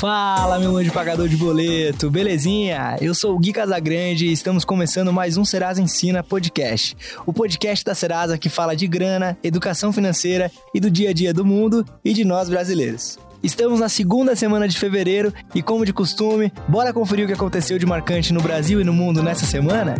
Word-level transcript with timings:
Fala, 0.00 0.58
meu 0.58 0.78
anjo 0.78 0.90
pagador 0.92 1.28
de 1.28 1.36
boleto, 1.36 2.10
belezinha? 2.10 2.96
Eu 3.02 3.14
sou 3.14 3.36
o 3.36 3.38
Gui 3.38 3.52
Casagrande 3.52 4.24
e 4.24 4.32
estamos 4.32 4.64
começando 4.64 5.12
mais 5.12 5.36
um 5.36 5.44
Serasa 5.44 5.82
Ensina 5.82 6.22
Podcast. 6.22 6.96
O 7.26 7.34
podcast 7.34 7.84
da 7.84 7.94
Serasa 7.94 8.38
que 8.38 8.48
fala 8.48 8.74
de 8.74 8.86
grana, 8.86 9.36
educação 9.42 9.92
financeira 9.92 10.50
e 10.74 10.80
do 10.80 10.90
dia 10.90 11.10
a 11.10 11.12
dia 11.12 11.34
do 11.34 11.44
mundo 11.44 11.84
e 12.02 12.14
de 12.14 12.24
nós 12.24 12.48
brasileiros. 12.48 13.18
Estamos 13.42 13.78
na 13.78 13.90
segunda 13.90 14.34
semana 14.34 14.66
de 14.66 14.78
fevereiro 14.78 15.34
e, 15.54 15.60
como 15.60 15.84
de 15.84 15.92
costume, 15.92 16.50
bora 16.66 16.94
conferir 16.94 17.26
o 17.26 17.28
que 17.28 17.34
aconteceu 17.34 17.78
de 17.78 17.84
marcante 17.84 18.32
no 18.32 18.40
Brasil 18.40 18.80
e 18.80 18.84
no 18.84 18.94
mundo 18.94 19.22
nessa 19.22 19.44
semana? 19.44 19.96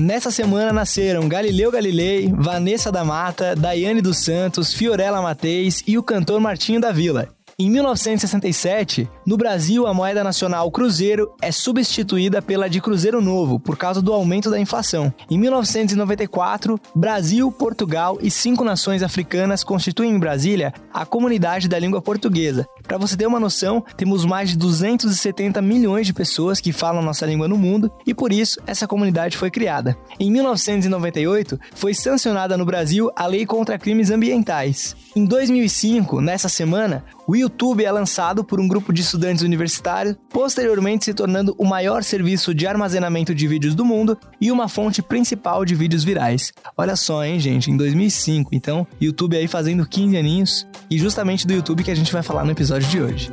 Nessa 0.00 0.30
semana 0.30 0.72
nasceram 0.72 1.28
Galileu 1.28 1.70
Galilei, 1.70 2.32
Vanessa 2.34 2.90
da 2.90 3.04
Mata, 3.04 3.54
Daiane 3.54 4.00
dos 4.00 4.16
Santos, 4.16 4.72
Fiorella 4.72 5.20
Mateis 5.20 5.84
e 5.86 5.98
o 5.98 6.02
cantor 6.02 6.40
Martinho 6.40 6.80
da 6.80 6.90
Vila. 6.90 7.28
Em 7.60 7.68
1967, 7.68 9.06
no 9.26 9.36
Brasil, 9.36 9.86
a 9.86 9.92
moeda 9.92 10.24
nacional 10.24 10.70
cruzeiro 10.70 11.30
é 11.42 11.52
substituída 11.52 12.40
pela 12.40 12.70
de 12.70 12.80
cruzeiro 12.80 13.20
novo 13.20 13.60
por 13.60 13.76
causa 13.76 14.00
do 14.00 14.14
aumento 14.14 14.50
da 14.50 14.58
inflação. 14.58 15.12
Em 15.30 15.36
1994, 15.36 16.80
Brasil, 16.94 17.52
Portugal 17.52 18.16
e 18.22 18.30
cinco 18.30 18.64
nações 18.64 19.02
africanas 19.02 19.62
constituem 19.62 20.10
em 20.10 20.18
Brasília 20.18 20.72
a 20.90 21.04
Comunidade 21.04 21.68
da 21.68 21.78
Língua 21.78 22.00
Portuguesa. 22.00 22.66
Para 22.82 22.96
você 22.96 23.14
ter 23.14 23.26
uma 23.26 23.38
noção, 23.38 23.84
temos 23.94 24.24
mais 24.24 24.48
de 24.48 24.56
270 24.56 25.60
milhões 25.60 26.06
de 26.06 26.14
pessoas 26.14 26.62
que 26.62 26.72
falam 26.72 27.02
nossa 27.02 27.26
língua 27.26 27.46
no 27.46 27.58
mundo 27.58 27.92
e 28.06 28.14
por 28.14 28.32
isso 28.32 28.58
essa 28.66 28.88
comunidade 28.88 29.36
foi 29.36 29.50
criada. 29.50 29.98
Em 30.18 30.30
1998, 30.30 31.60
foi 31.74 31.92
sancionada 31.92 32.56
no 32.56 32.64
Brasil 32.64 33.10
a 33.14 33.26
Lei 33.26 33.44
contra 33.44 33.78
Crimes 33.78 34.10
Ambientais. 34.10 34.96
Em 35.14 35.26
2005, 35.26 36.22
nessa 36.22 36.48
semana, 36.48 37.04
o 37.30 37.36
YouTube 37.36 37.84
é 37.84 37.92
lançado 37.92 38.42
por 38.42 38.58
um 38.58 38.66
grupo 38.66 38.92
de 38.92 39.02
estudantes 39.02 39.44
universitários, 39.44 40.16
posteriormente 40.30 41.04
se 41.04 41.14
tornando 41.14 41.54
o 41.56 41.64
maior 41.64 42.02
serviço 42.02 42.52
de 42.52 42.66
armazenamento 42.66 43.32
de 43.32 43.46
vídeos 43.46 43.72
do 43.72 43.84
mundo 43.84 44.18
e 44.40 44.50
uma 44.50 44.68
fonte 44.68 45.00
principal 45.00 45.64
de 45.64 45.76
vídeos 45.76 46.02
virais. 46.02 46.52
Olha 46.76 46.96
só, 46.96 47.24
hein, 47.24 47.38
gente, 47.38 47.70
em 47.70 47.76
2005. 47.76 48.52
Então, 48.52 48.84
YouTube 49.00 49.36
aí 49.36 49.46
fazendo 49.46 49.86
15 49.86 50.16
aninhos 50.16 50.66
e 50.90 50.98
justamente 50.98 51.46
do 51.46 51.52
YouTube 51.52 51.84
que 51.84 51.92
a 51.92 51.96
gente 51.96 52.12
vai 52.12 52.24
falar 52.24 52.44
no 52.44 52.50
episódio 52.50 52.88
de 52.88 53.00
hoje. 53.00 53.30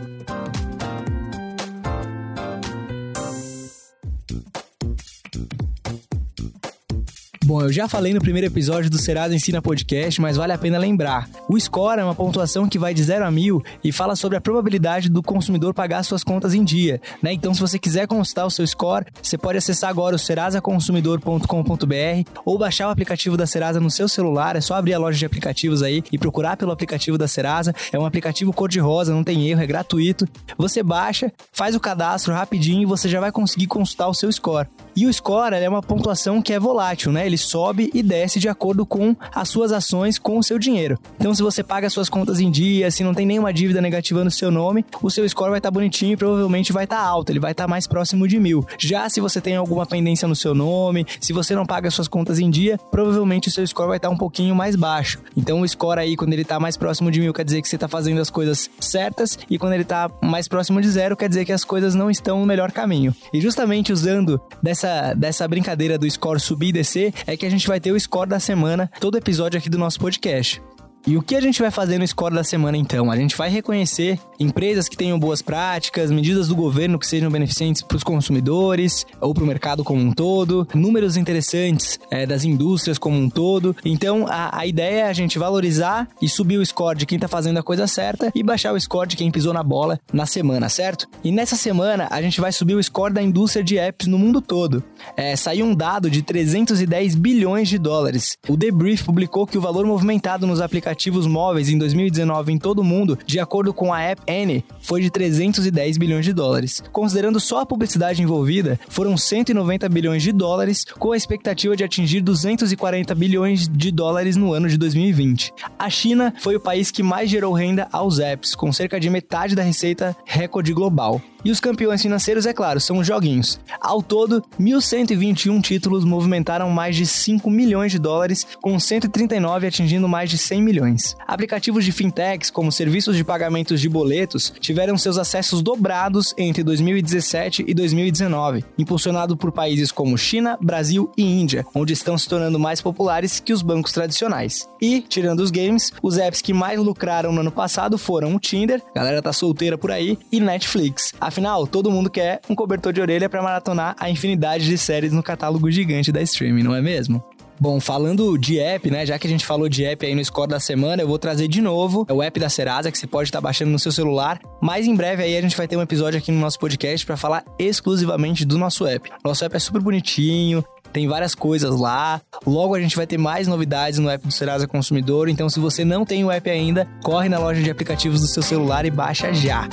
Bom, 7.48 7.62
eu 7.62 7.72
já 7.72 7.88
falei 7.88 8.14
no 8.14 8.20
primeiro 8.20 8.46
episódio 8.46 8.90
do 8.90 8.98
Serasa 8.98 9.34
Ensina 9.34 9.62
Podcast, 9.62 10.20
mas 10.20 10.36
vale 10.36 10.52
a 10.52 10.58
pena 10.58 10.78
lembrar. 10.78 11.30
O 11.48 11.58
score 11.58 12.02
é 12.02 12.04
uma 12.04 12.14
pontuação 12.14 12.68
que 12.68 12.78
vai 12.78 12.94
de 12.94 13.02
0 13.02 13.24
a 13.24 13.32
1000 13.32 13.64
e 13.86 13.92
fala 13.94 14.18
sobre 14.18 14.38
a 14.38 14.42
probabilidade 14.42 15.08
do 15.08 15.24
consumidor 15.24 15.74
pagar 15.74 16.04
suas 16.04 16.26
contas 16.26 16.54
em 16.54 16.62
dia, 16.62 17.00
né? 17.24 17.32
Então, 17.32 17.54
se 17.54 17.62
você 17.62 17.80
quiser 17.80 18.06
consultar 18.06 18.46
o 18.46 18.52
seu 18.52 18.68
score, 18.68 19.06
você 19.24 19.38
pode 19.38 19.58
acessar 19.58 19.90
agora 19.90 20.14
o 20.14 20.20
serasaconsumidor.com.br 20.20 22.30
ou 22.44 22.58
baixar 22.58 22.90
o 22.90 22.92
aplicativo 22.92 23.38
da 23.38 23.48
Serasa 23.48 23.80
no 23.80 23.90
seu 23.90 24.10
celular, 24.10 24.58
é 24.58 24.62
só 24.62 24.76
abrir 24.76 24.96
a 24.96 25.00
loja 25.00 25.18
de 25.18 25.26
aplicativos 25.26 25.82
aí 25.82 26.04
e 26.12 26.18
procurar 26.18 26.58
pelo 26.58 26.74
aplicativo 26.74 27.18
da 27.18 27.30
Serasa. 27.30 27.74
É 27.94 27.98
um 27.98 28.06
aplicativo 28.06 28.52
cor-de-rosa, 28.52 29.14
não 29.14 29.24
tem 29.24 29.48
erro, 29.48 29.62
é 29.62 29.66
gratuito. 29.66 30.28
Você 30.58 30.84
baixa, 30.84 31.32
faz 31.54 31.78
o 31.78 31.80
cadastro 31.80 32.34
rapidinho 32.34 32.82
e 32.82 32.86
você 32.86 33.08
já 33.08 33.22
vai 33.22 33.32
conseguir 33.32 33.68
consultar 33.68 34.10
o 34.10 34.14
seu 34.14 34.30
score. 34.34 34.68
E 34.94 35.06
o 35.06 35.14
score 35.14 35.56
é 35.56 35.70
uma 35.70 35.82
pontuação 35.82 36.42
que 36.42 36.52
é 36.52 36.60
volátil, 36.60 37.12
né? 37.12 37.26
Ele 37.26 37.37
ele 37.38 37.44
sobe 37.44 37.92
e 37.94 38.02
desce 38.02 38.40
de 38.40 38.50
acordo 38.50 38.86
com 38.86 39.16
as 39.34 39.48
suas 39.48 39.72
ações 39.72 40.18
com 40.18 40.40
o 40.40 40.44
seu 40.44 40.58
dinheiro. 40.58 40.98
Então, 41.20 41.34
se 41.34 41.44
você 41.44 41.64
paga 41.64 41.90
suas 41.90 42.10
contas 42.10 42.40
em 42.40 42.50
dia, 42.50 42.90
se 42.90 43.04
não 43.04 43.14
tem 43.14 43.26
nenhuma 43.26 43.54
dívida 43.54 43.80
negativa 43.80 44.24
no 44.24 44.32
seu 44.32 44.50
nome, 44.50 44.84
o 45.02 45.10
seu 45.12 45.28
score 45.30 45.52
vai 45.52 45.60
estar 45.60 45.70
tá 45.70 45.74
bonitinho 45.74 46.14
e 46.14 46.18
provavelmente 46.18 46.74
vai 46.74 46.86
estar 46.86 46.98
tá 46.98 47.04
alto, 47.04 47.32
ele 47.32 47.40
vai 47.40 47.52
estar 47.52 47.66
tá 47.66 47.68
mais 47.68 47.86
próximo 47.86 48.28
de 48.28 48.40
mil. 48.40 48.66
Já 48.80 49.08
se 49.08 49.22
você 49.22 49.40
tem 49.40 49.56
alguma 49.56 49.86
pendência 49.86 50.28
no 50.28 50.36
seu 50.36 50.56
nome, 50.56 51.06
se 51.20 51.32
você 51.32 51.56
não 51.56 51.66
paga 51.66 51.92
suas 51.92 52.08
contas 52.08 52.40
em 52.40 52.50
dia, 52.50 52.78
provavelmente 52.92 53.50
o 53.50 53.52
seu 53.52 53.66
score 53.68 53.90
vai 53.90 53.98
estar 53.98 54.10
tá 54.10 54.14
um 54.14 54.18
pouquinho 54.18 54.56
mais 54.56 54.76
baixo. 54.76 55.20
Então, 55.36 55.62
o 55.62 55.68
score 55.68 56.00
aí, 56.00 56.16
quando 56.16 56.34
ele 56.34 56.42
está 56.42 56.60
mais 56.60 56.76
próximo 56.76 57.12
de 57.12 57.20
mil, 57.20 57.34
quer 57.34 57.46
dizer 57.46 57.62
que 57.62 57.70
você 57.70 57.76
está 57.76 57.88
fazendo 57.88 58.20
as 58.20 58.30
coisas 58.30 58.70
certas, 58.80 59.38
e 59.50 59.60
quando 59.60 59.74
ele 59.74 59.84
está 59.84 60.10
mais 60.24 60.48
próximo 60.48 60.82
de 60.82 60.90
zero, 60.90 61.16
quer 61.16 61.30
dizer 61.30 61.46
que 61.46 61.52
as 61.52 61.64
coisas 61.64 61.94
não 61.94 62.10
estão 62.10 62.40
no 62.40 62.46
melhor 62.46 62.72
caminho. 62.72 63.14
E 63.32 63.40
justamente 63.40 63.94
usando 63.94 64.42
dessa, 64.62 65.14
dessa 65.14 65.48
brincadeira 65.48 65.98
do 65.98 66.10
score 66.10 66.40
subir 66.40 66.70
e 66.70 66.72
descer, 66.72 67.14
é 67.28 67.38
que 67.38 67.46
a 67.46 67.50
gente 67.50 67.68
vai 67.68 67.80
ter 67.80 67.92
o 67.92 68.00
score 68.00 68.30
da 68.30 68.40
semana, 68.40 68.90
todo 69.00 69.18
episódio 69.18 69.60
aqui 69.60 69.70
do 69.70 69.78
nosso 69.78 70.00
podcast. 70.00 70.62
E 71.08 71.16
o 71.16 71.22
que 71.22 71.38
a 71.38 71.40
gente 71.40 71.62
vai 71.62 71.72
fazer 71.72 71.98
no 71.98 72.06
score 72.06 72.36
da 72.36 72.44
semana 72.44 72.76
então? 72.76 73.10
A 73.10 73.16
gente 73.16 73.38
vai 73.38 73.50
reconhecer 73.50 74.20
empresas 74.38 74.90
que 74.90 74.98
tenham 74.98 75.18
boas 75.18 75.42
práticas, 75.42 76.12
medidas 76.12 76.50
do 76.50 76.56
governo 76.56 77.00
que 77.00 77.08
sejam 77.08 77.32
beneficentes 77.32 77.82
para 77.82 77.96
os 77.96 78.04
consumidores 78.04 79.06
ou 79.22 79.34
para 79.34 79.42
o 79.42 79.48
mercado 79.48 79.86
como 79.86 80.02
um 80.02 80.12
todo, 80.12 80.68
números 80.76 81.16
interessantes 81.16 81.98
é, 82.12 82.26
das 82.26 82.44
indústrias 82.44 82.98
como 82.98 83.18
um 83.18 83.30
todo. 83.30 83.74
Então 83.86 84.28
a, 84.28 84.60
a 84.60 84.68
ideia 84.68 85.04
é 85.04 85.04
a 85.04 85.14
gente 85.14 85.40
valorizar 85.40 86.10
e 86.22 86.28
subir 86.28 86.58
o 86.58 86.66
score 86.66 86.98
de 86.98 87.06
quem 87.06 87.16
está 87.16 87.30
fazendo 87.30 87.58
a 87.58 87.64
coisa 87.64 87.88
certa 87.88 88.30
e 88.36 88.44
baixar 88.44 88.74
o 88.74 88.80
score 88.80 89.08
de 89.08 89.16
quem 89.16 89.32
pisou 89.32 89.54
na 89.54 89.64
bola 89.64 90.02
na 90.12 90.26
semana, 90.26 90.68
certo? 90.68 91.08
E 91.24 91.32
nessa 91.32 91.56
semana 91.56 92.10
a 92.12 92.22
gente 92.22 92.42
vai 92.42 92.52
subir 92.52 92.76
o 92.76 92.84
score 92.84 93.14
da 93.14 93.22
indústria 93.22 93.64
de 93.64 93.78
apps 93.78 94.08
no 94.08 94.20
mundo 94.20 94.42
todo. 94.42 94.84
É, 95.16 95.38
saiu 95.38 95.68
um 95.68 95.74
dado 95.74 96.10
de 96.10 96.22
310 96.22 97.16
bilhões 97.16 97.70
de 97.70 97.78
dólares. 97.78 98.38
O 98.50 98.58
The 98.58 98.72
Brief 98.72 99.06
publicou 99.06 99.48
que 99.48 99.58
o 99.58 99.62
valor 99.62 99.86
movimentado 99.86 100.46
nos 100.46 100.60
aplicativos 100.60 100.97
aplicativos 100.98 101.28
móveis 101.28 101.70
em 101.70 101.78
2019 101.78 102.52
em 102.52 102.58
todo 102.58 102.80
o 102.80 102.84
mundo, 102.84 103.20
de 103.24 103.40
acordo 103.40 103.72
com 103.72 103.94
a 103.94 104.02
App 104.02 104.22
Annie, 104.28 104.66
foi 104.82 105.00
de 105.00 105.12
310 105.12 105.98
bilhões 105.98 106.26
de 106.26 106.34
dólares. 106.34 106.84
Considerando 106.92 107.40
só 107.40 107.62
a 107.62 107.66
publicidade 107.66 108.22
envolvida, 108.24 108.80
foram 108.90 109.16
190 109.16 109.88
bilhões 109.90 110.24
de 110.24 110.32
dólares, 110.32 110.86
com 110.98 111.12
a 111.12 111.18
expectativa 111.18 111.76
de 111.76 111.84
atingir 111.84 112.22
240 112.22 113.14
bilhões 113.14 113.68
de 113.68 113.92
dólares 113.92 114.36
no 114.36 114.52
ano 114.54 114.68
de 114.68 114.78
2020. 114.78 115.54
A 115.78 115.90
China 115.90 116.34
foi 116.40 116.56
o 116.56 116.60
país 116.60 116.90
que 116.90 117.04
mais 117.04 117.30
gerou 117.30 117.54
renda 117.54 117.88
aos 117.92 118.18
apps, 118.18 118.56
com 118.56 118.74
cerca 118.74 119.00
de 119.00 119.10
metade 119.10 119.56
da 119.56 119.62
receita 119.62 120.18
recorde 120.26 120.74
global. 120.74 121.22
E 121.48 121.50
os 121.50 121.62
campeões 121.62 122.02
financeiros, 122.02 122.46
é 122.46 122.52
claro, 122.52 122.78
são 122.82 122.98
os 122.98 123.08
joguinhos. 123.08 123.58
Ao 123.80 124.04
todo, 124.04 124.44
1.121 124.60 125.62
títulos 125.62 126.04
movimentaram 126.04 126.70
mais 126.70 126.94
de 126.94 127.06
5 127.06 127.50
milhões 127.50 127.90
de 127.90 127.98
dólares, 127.98 128.46
com 128.62 128.78
139 128.78 129.66
atingindo 129.66 130.10
mais 130.10 130.30
de 130.30 130.38
100 130.38 130.62
milhões. 130.62 131.16
Aplicativos 131.26 131.86
de 131.86 131.94
fintechs, 131.94 132.52
como 132.52 132.70
serviços 132.70 133.16
de 133.16 133.24
pagamentos 133.24 133.80
de 133.80 133.88
boletos, 133.88 134.52
tiveram 134.60 134.98
seus 134.98 135.18
acessos 135.18 135.62
dobrados 135.62 136.34
entre 136.38 136.66
2017 136.66 137.64
e 137.66 137.74
2019, 137.74 138.66
impulsionado 138.78 139.38
por 139.38 139.54
países 139.54 139.90
como 139.90 140.18
China, 140.18 140.58
Brasil 140.62 141.10
e 141.18 141.24
Índia, 141.24 141.66
onde 141.74 141.94
estão 141.94 142.18
se 142.18 142.28
tornando 142.28 142.60
mais 142.60 142.82
populares 142.82 143.40
que 143.40 143.54
os 143.54 143.62
bancos 143.62 143.94
tradicionais. 143.94 144.68
E, 144.82 145.00
tirando 145.00 145.40
os 145.40 145.50
games, 145.50 145.94
os 146.04 146.18
apps 146.18 146.42
que 146.42 146.52
mais 146.52 146.78
lucraram 146.78 147.32
no 147.32 147.40
ano 147.40 147.54
passado 147.54 147.98
foram 147.98 148.36
o 148.36 148.40
Tinder, 148.40 148.84
galera 148.94 149.22
tá 149.22 149.32
solteira 149.32 149.78
por 149.78 149.92
aí, 149.92 150.20
e 150.30 150.42
Netflix. 150.42 151.14
Afinal, 151.38 151.68
todo 151.68 151.92
mundo 151.92 152.10
quer 152.10 152.42
um 152.50 152.56
cobertor 152.56 152.92
de 152.92 153.00
orelha 153.00 153.30
para 153.30 153.44
maratonar 153.44 153.96
a 154.00 154.10
infinidade 154.10 154.66
de 154.66 154.76
séries 154.76 155.14
no 155.14 155.22
catálogo 155.22 155.70
gigante 155.70 156.12
da 156.12 156.20
streaming, 156.20 156.64
não 156.64 156.74
é 156.74 156.82
mesmo? 156.82 157.24
Bom, 157.60 157.80
falando 157.80 158.36
de 158.40 158.60
app, 158.60 158.90
né? 158.90 159.06
Já 159.06 159.20
que 159.20 159.28
a 159.28 159.30
gente 159.30 159.46
falou 159.46 159.70
de 159.70 159.86
app 159.86 160.04
aí 160.04 160.16
no 160.16 160.26
score 160.26 160.50
da 160.50 160.60
semana, 160.60 161.04
eu 161.04 161.08
vou 161.08 161.20
trazer 161.20 161.48
de 161.48 161.62
novo 161.62 162.08
o 162.10 162.24
app 162.24 162.40
da 162.40 162.50
Serasa, 162.50 162.92
que 162.92 162.98
você 162.98 163.06
pode 163.06 163.30
estar 163.30 163.40
baixando 163.40 163.70
no 163.70 163.78
seu 163.78 163.92
celular. 163.92 164.40
Mas 164.60 164.88
em 164.88 164.96
breve 164.96 165.22
aí 165.22 165.38
a 165.38 165.42
gente 165.42 165.56
vai 165.56 165.68
ter 165.68 165.78
um 165.78 165.82
episódio 165.84 166.18
aqui 166.18 166.32
no 166.32 166.40
nosso 166.40 166.58
podcast 166.58 167.06
para 167.06 167.16
falar 167.16 167.46
exclusivamente 167.60 168.44
do 168.44 168.58
nosso 168.58 168.88
app. 168.88 169.08
Nosso 169.24 169.46
app 169.46 169.56
é 169.56 169.60
super 169.60 169.80
bonitinho, 169.80 170.66
tem 170.92 171.08
várias 171.08 171.36
coisas 171.36 171.80
lá. 171.80 172.20
Logo 172.48 172.74
a 172.74 172.82
gente 172.82 172.96
vai 172.96 173.06
ter 173.06 173.20
mais 173.20 173.48
novidades 173.48 174.00
no 174.00 174.10
app 174.10 174.26
do 174.26 174.34
Serasa 174.34 174.68
Consumidor. 174.68 175.30
Então, 175.30 175.48
se 175.48 175.60
você 175.60 175.86
não 175.86 176.04
tem 176.04 176.26
o 176.26 176.32
app 176.32 176.50
ainda, 176.50 176.88
corre 177.04 177.30
na 177.30 177.38
loja 177.38 177.62
de 177.62 177.70
aplicativos 177.70 178.22
do 178.22 178.28
seu 178.28 178.42
celular 178.42 178.88
e 178.88 178.90
baixa 178.90 179.32
já. 179.32 179.70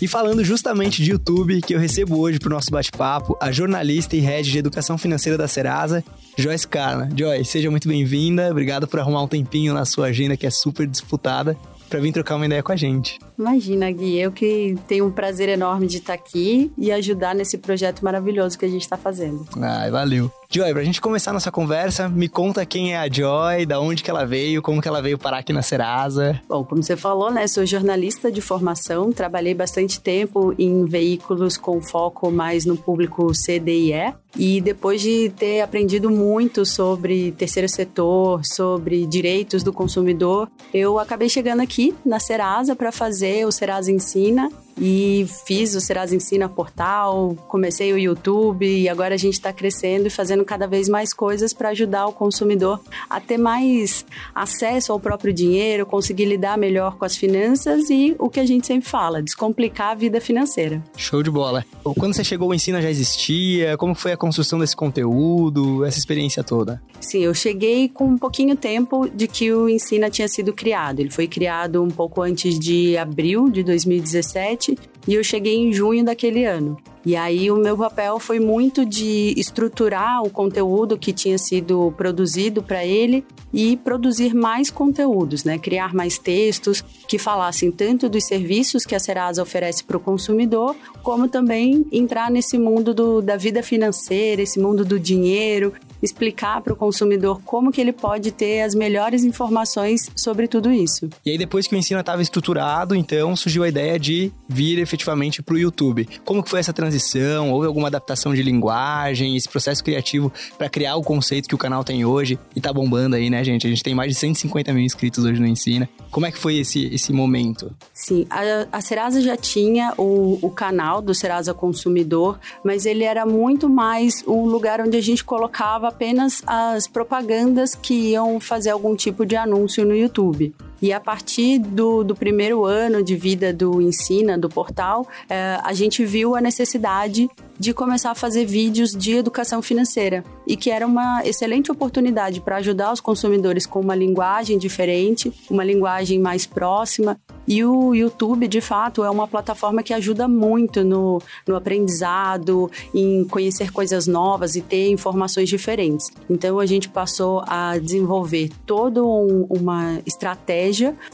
E 0.00 0.06
falando 0.06 0.44
justamente 0.44 1.02
de 1.02 1.12
YouTube, 1.12 1.62
que 1.62 1.74
eu 1.74 1.78
recebo 1.78 2.18
hoje 2.18 2.38
para 2.38 2.48
o 2.48 2.52
nosso 2.52 2.70
bate-papo, 2.70 3.34
a 3.40 3.50
jornalista 3.50 4.14
e 4.14 4.20
head 4.20 4.50
de 4.50 4.58
educação 4.58 4.98
financeira 4.98 5.38
da 5.38 5.48
Serasa, 5.48 6.04
Joyce 6.36 6.68
Carla. 6.68 7.08
Joyce, 7.16 7.50
seja 7.50 7.70
muito 7.70 7.88
bem-vinda. 7.88 8.50
Obrigado 8.50 8.86
por 8.86 9.00
arrumar 9.00 9.22
um 9.22 9.28
tempinho 9.28 9.72
na 9.72 9.86
sua 9.86 10.08
agenda, 10.08 10.36
que 10.36 10.46
é 10.46 10.50
super 10.50 10.86
disputada, 10.86 11.56
para 11.88 11.98
vir 11.98 12.12
trocar 12.12 12.36
uma 12.36 12.44
ideia 12.44 12.62
com 12.62 12.72
a 12.72 12.76
gente. 12.76 13.18
Imagina, 13.38 13.90
Gui, 13.90 14.18
eu 14.18 14.30
que 14.30 14.76
tenho 14.86 15.06
um 15.06 15.10
prazer 15.10 15.48
enorme 15.48 15.86
de 15.86 15.96
estar 15.96 16.12
aqui 16.12 16.70
e 16.76 16.92
ajudar 16.92 17.34
nesse 17.34 17.56
projeto 17.56 18.04
maravilhoso 18.04 18.58
que 18.58 18.66
a 18.66 18.68
gente 18.68 18.82
está 18.82 18.98
fazendo. 18.98 19.48
Ai, 19.58 19.90
valeu. 19.90 20.30
Joy, 20.48 20.72
pra 20.72 20.84
gente 20.84 21.00
começar 21.00 21.32
nossa 21.32 21.50
conversa, 21.50 22.08
me 22.08 22.28
conta 22.28 22.64
quem 22.64 22.94
é 22.94 22.98
a 22.98 23.08
Joy, 23.10 23.66
da 23.66 23.80
onde 23.80 24.02
que 24.02 24.10
ela 24.10 24.24
veio, 24.24 24.62
como 24.62 24.80
que 24.80 24.86
ela 24.86 25.02
veio 25.02 25.18
parar 25.18 25.38
aqui 25.38 25.52
na 25.52 25.60
Serasa. 25.60 26.40
Bom, 26.48 26.64
como 26.64 26.82
você 26.82 26.96
falou, 26.96 27.30
né, 27.32 27.46
sou 27.48 27.66
jornalista 27.66 28.30
de 28.30 28.40
formação, 28.40 29.12
trabalhei 29.12 29.54
bastante 29.54 30.00
tempo 30.00 30.54
em 30.58 30.84
veículos 30.84 31.56
com 31.56 31.82
foco 31.82 32.30
mais 32.30 32.64
no 32.64 32.76
público 32.76 33.32
CDIE. 33.32 34.14
E 34.38 34.60
depois 34.60 35.00
de 35.00 35.30
ter 35.30 35.62
aprendido 35.62 36.10
muito 36.10 36.64
sobre 36.64 37.32
terceiro 37.32 37.68
setor, 37.68 38.44
sobre 38.44 39.06
direitos 39.06 39.62
do 39.62 39.72
consumidor, 39.72 40.48
eu 40.72 40.98
acabei 40.98 41.28
chegando 41.28 41.60
aqui 41.60 41.94
na 42.04 42.20
Serasa 42.20 42.76
para 42.76 42.92
fazer 42.92 43.46
o 43.46 43.52
Serasa 43.52 43.90
Ensina 43.90 44.50
e 44.78 45.26
fiz 45.46 45.74
o 45.74 45.80
Serasa 45.80 46.14
Ensina 46.14 46.48
Portal, 46.48 47.34
comecei 47.48 47.92
o 47.92 47.98
YouTube 47.98 48.66
e 48.66 48.88
agora 48.88 49.14
a 49.14 49.18
gente 49.18 49.34
está 49.34 49.52
crescendo 49.52 50.06
e 50.06 50.10
fazendo 50.10 50.44
cada 50.44 50.66
vez 50.66 50.88
mais 50.88 51.12
coisas 51.12 51.52
para 51.52 51.70
ajudar 51.70 52.06
o 52.06 52.12
consumidor 52.12 52.80
a 53.08 53.20
ter 53.20 53.38
mais 53.38 54.04
acesso 54.34 54.92
ao 54.92 55.00
próprio 55.00 55.32
dinheiro, 55.32 55.86
conseguir 55.86 56.26
lidar 56.26 56.58
melhor 56.58 56.96
com 56.96 57.04
as 57.04 57.16
finanças 57.16 57.88
e 57.90 58.14
o 58.18 58.28
que 58.28 58.40
a 58.40 58.46
gente 58.46 58.66
sempre 58.66 58.88
fala, 58.88 59.22
descomplicar 59.22 59.92
a 59.92 59.94
vida 59.94 60.20
financeira. 60.20 60.82
Show 60.96 61.22
de 61.22 61.30
bola. 61.30 61.64
Quando 61.82 62.14
você 62.14 62.24
chegou, 62.24 62.50
o 62.50 62.54
Ensina 62.54 62.82
já 62.82 62.90
existia? 62.90 63.76
Como 63.76 63.94
foi 63.94 64.12
a 64.12 64.16
construção 64.16 64.58
desse 64.58 64.76
conteúdo, 64.76 65.84
essa 65.84 65.98
experiência 65.98 66.44
toda? 66.44 66.82
Sim, 67.00 67.20
eu 67.20 67.34
cheguei 67.34 67.88
com 67.88 68.06
um 68.06 68.18
pouquinho 68.18 68.56
tempo 68.56 69.08
de 69.08 69.28
que 69.28 69.52
o 69.52 69.68
Ensina 69.68 70.10
tinha 70.10 70.28
sido 70.28 70.52
criado. 70.52 71.00
Ele 71.00 71.10
foi 71.10 71.26
criado 71.28 71.82
um 71.82 71.88
pouco 71.88 72.22
antes 72.22 72.58
de 72.58 72.96
abril 72.96 73.48
de 73.48 73.62
2017 73.62 74.65
e 75.06 75.14
eu 75.14 75.22
cheguei 75.22 75.56
em 75.56 75.72
junho 75.72 76.04
daquele 76.04 76.44
ano. 76.44 76.76
E 77.04 77.14
aí 77.14 77.52
o 77.52 77.56
meu 77.56 77.76
papel 77.76 78.18
foi 78.18 78.40
muito 78.40 78.84
de 78.84 79.32
estruturar 79.36 80.24
o 80.24 80.30
conteúdo 80.30 80.98
que 80.98 81.12
tinha 81.12 81.38
sido 81.38 81.94
produzido 81.96 82.64
para 82.64 82.84
ele 82.84 83.24
e 83.54 83.76
produzir 83.76 84.34
mais 84.34 84.70
conteúdos, 84.70 85.44
né? 85.44 85.56
Criar 85.56 85.94
mais 85.94 86.18
textos 86.18 86.82
que 87.06 87.16
falassem 87.16 87.70
tanto 87.70 88.08
dos 88.08 88.24
serviços 88.24 88.84
que 88.84 88.94
a 88.94 88.98
Serasa 88.98 89.40
oferece 89.40 89.84
para 89.84 89.96
o 89.96 90.00
consumidor, 90.00 90.74
como 91.00 91.28
também 91.28 91.86
entrar 91.92 92.28
nesse 92.28 92.58
mundo 92.58 92.92
do, 92.92 93.22
da 93.22 93.36
vida 93.36 93.62
financeira, 93.62 94.42
esse 94.42 94.58
mundo 94.58 94.84
do 94.84 94.98
dinheiro, 94.98 95.72
explicar 96.02 96.60
para 96.60 96.72
o 96.72 96.76
consumidor 96.76 97.40
como 97.42 97.72
que 97.72 97.80
ele 97.80 97.92
pode 97.92 98.30
ter 98.30 98.62
as 98.62 98.74
melhores 98.74 99.24
informações 99.24 100.10
sobre 100.16 100.48
tudo 100.48 100.72
isso. 100.72 101.08
E 101.24 101.30
aí 101.30 101.38
depois 101.38 101.66
que 101.66 101.74
o 101.74 101.78
ensino 101.78 102.00
estava 102.00 102.22
estruturado, 102.22 102.94
então 102.94 103.34
surgiu 103.36 103.62
a 103.62 103.68
ideia 103.68 103.98
de 103.98 104.32
vir 104.48 104.78
efetivamente 104.78 105.42
para 105.42 105.54
o 105.54 105.58
YouTube. 105.58 106.08
Como 106.24 106.42
que 106.42 106.50
foi 106.50 106.60
essa 106.60 106.72
transição? 106.72 107.50
Houve 107.52 107.66
alguma 107.66 107.88
adaptação 107.88 108.34
de 108.34 108.42
linguagem, 108.42 109.36
esse 109.36 109.48
processo 109.48 109.82
criativo 109.82 110.32
para 110.56 110.68
criar 110.68 110.96
o 110.96 111.02
conceito 111.02 111.48
que 111.48 111.54
o 111.54 111.58
canal 111.58 111.84
tem 111.84 112.04
hoje 112.04 112.38
e 112.54 112.60
tá 112.60 112.72
bombando 112.72 113.16
aí, 113.16 113.30
né, 113.30 113.42
gente? 113.44 113.66
A 113.66 113.70
gente 113.70 113.82
tem 113.82 113.94
mais 113.94 114.12
de 114.12 114.18
150 114.18 114.72
mil 114.72 114.82
inscritos 114.82 115.24
hoje 115.24 115.40
no 115.40 115.46
Ensina. 115.46 115.88
Como 116.10 116.26
é 116.26 116.32
que 116.32 116.38
foi 116.38 116.56
esse, 116.56 116.86
esse 116.86 117.12
momento? 117.12 117.74
Sim, 117.92 118.26
a, 118.30 118.66
a 118.72 118.80
Serasa 118.80 119.20
já 119.20 119.36
tinha 119.36 119.92
o, 119.96 120.38
o 120.42 120.50
canal 120.50 121.00
do 121.02 121.14
Serasa 121.14 121.52
Consumidor, 121.52 122.38
mas 122.64 122.86
ele 122.86 123.04
era 123.04 123.26
muito 123.26 123.68
mais 123.68 124.24
um 124.26 124.46
lugar 124.46 124.80
onde 124.80 124.96
a 124.96 125.00
gente 125.00 125.24
colocava 125.24 125.85
apenas 125.86 126.42
as 126.46 126.86
propagandas 126.86 127.74
que 127.74 127.94
iam 128.12 128.40
fazer 128.40 128.70
algum 128.70 128.94
tipo 128.96 129.24
de 129.24 129.36
anúncio 129.36 129.84
no 129.84 129.94
YouTube. 129.94 130.54
E 130.80 130.92
a 130.92 131.00
partir 131.00 131.58
do, 131.58 132.04
do 132.04 132.14
primeiro 132.14 132.64
ano 132.64 133.02
de 133.02 133.16
vida 133.16 133.52
do 133.52 133.80
Ensina, 133.80 134.36
do 134.36 134.48
portal, 134.48 135.06
é, 135.28 135.58
a 135.62 135.72
gente 135.72 136.04
viu 136.04 136.36
a 136.36 136.40
necessidade 136.40 137.28
de 137.58 137.72
começar 137.72 138.10
a 138.10 138.14
fazer 138.14 138.44
vídeos 138.44 138.92
de 138.92 139.12
educação 139.12 139.62
financeira 139.62 140.22
e 140.46 140.56
que 140.56 140.70
era 140.70 140.86
uma 140.86 141.22
excelente 141.24 141.72
oportunidade 141.72 142.40
para 142.40 142.56
ajudar 142.56 142.92
os 142.92 143.00
consumidores 143.00 143.64
com 143.66 143.80
uma 143.80 143.94
linguagem 143.94 144.58
diferente, 144.58 145.32
uma 145.50 145.64
linguagem 145.64 146.18
mais 146.18 146.46
próxima. 146.46 147.18
E 147.48 147.64
o 147.64 147.94
YouTube, 147.94 148.48
de 148.48 148.60
fato, 148.60 149.04
é 149.04 149.10
uma 149.10 149.26
plataforma 149.26 149.82
que 149.82 149.94
ajuda 149.94 150.26
muito 150.26 150.84
no, 150.84 151.22
no 151.46 151.56
aprendizado, 151.56 152.70
em 152.92 153.24
conhecer 153.24 153.70
coisas 153.72 154.06
novas 154.06 154.56
e 154.56 154.60
ter 154.60 154.90
informações 154.90 155.48
diferentes. 155.48 156.10
Então, 156.28 156.58
a 156.58 156.66
gente 156.66 156.88
passou 156.88 157.42
a 157.46 157.78
desenvolver 157.78 158.50
toda 158.66 159.02
um, 159.02 159.46
uma 159.48 160.00
estratégia 160.04 160.65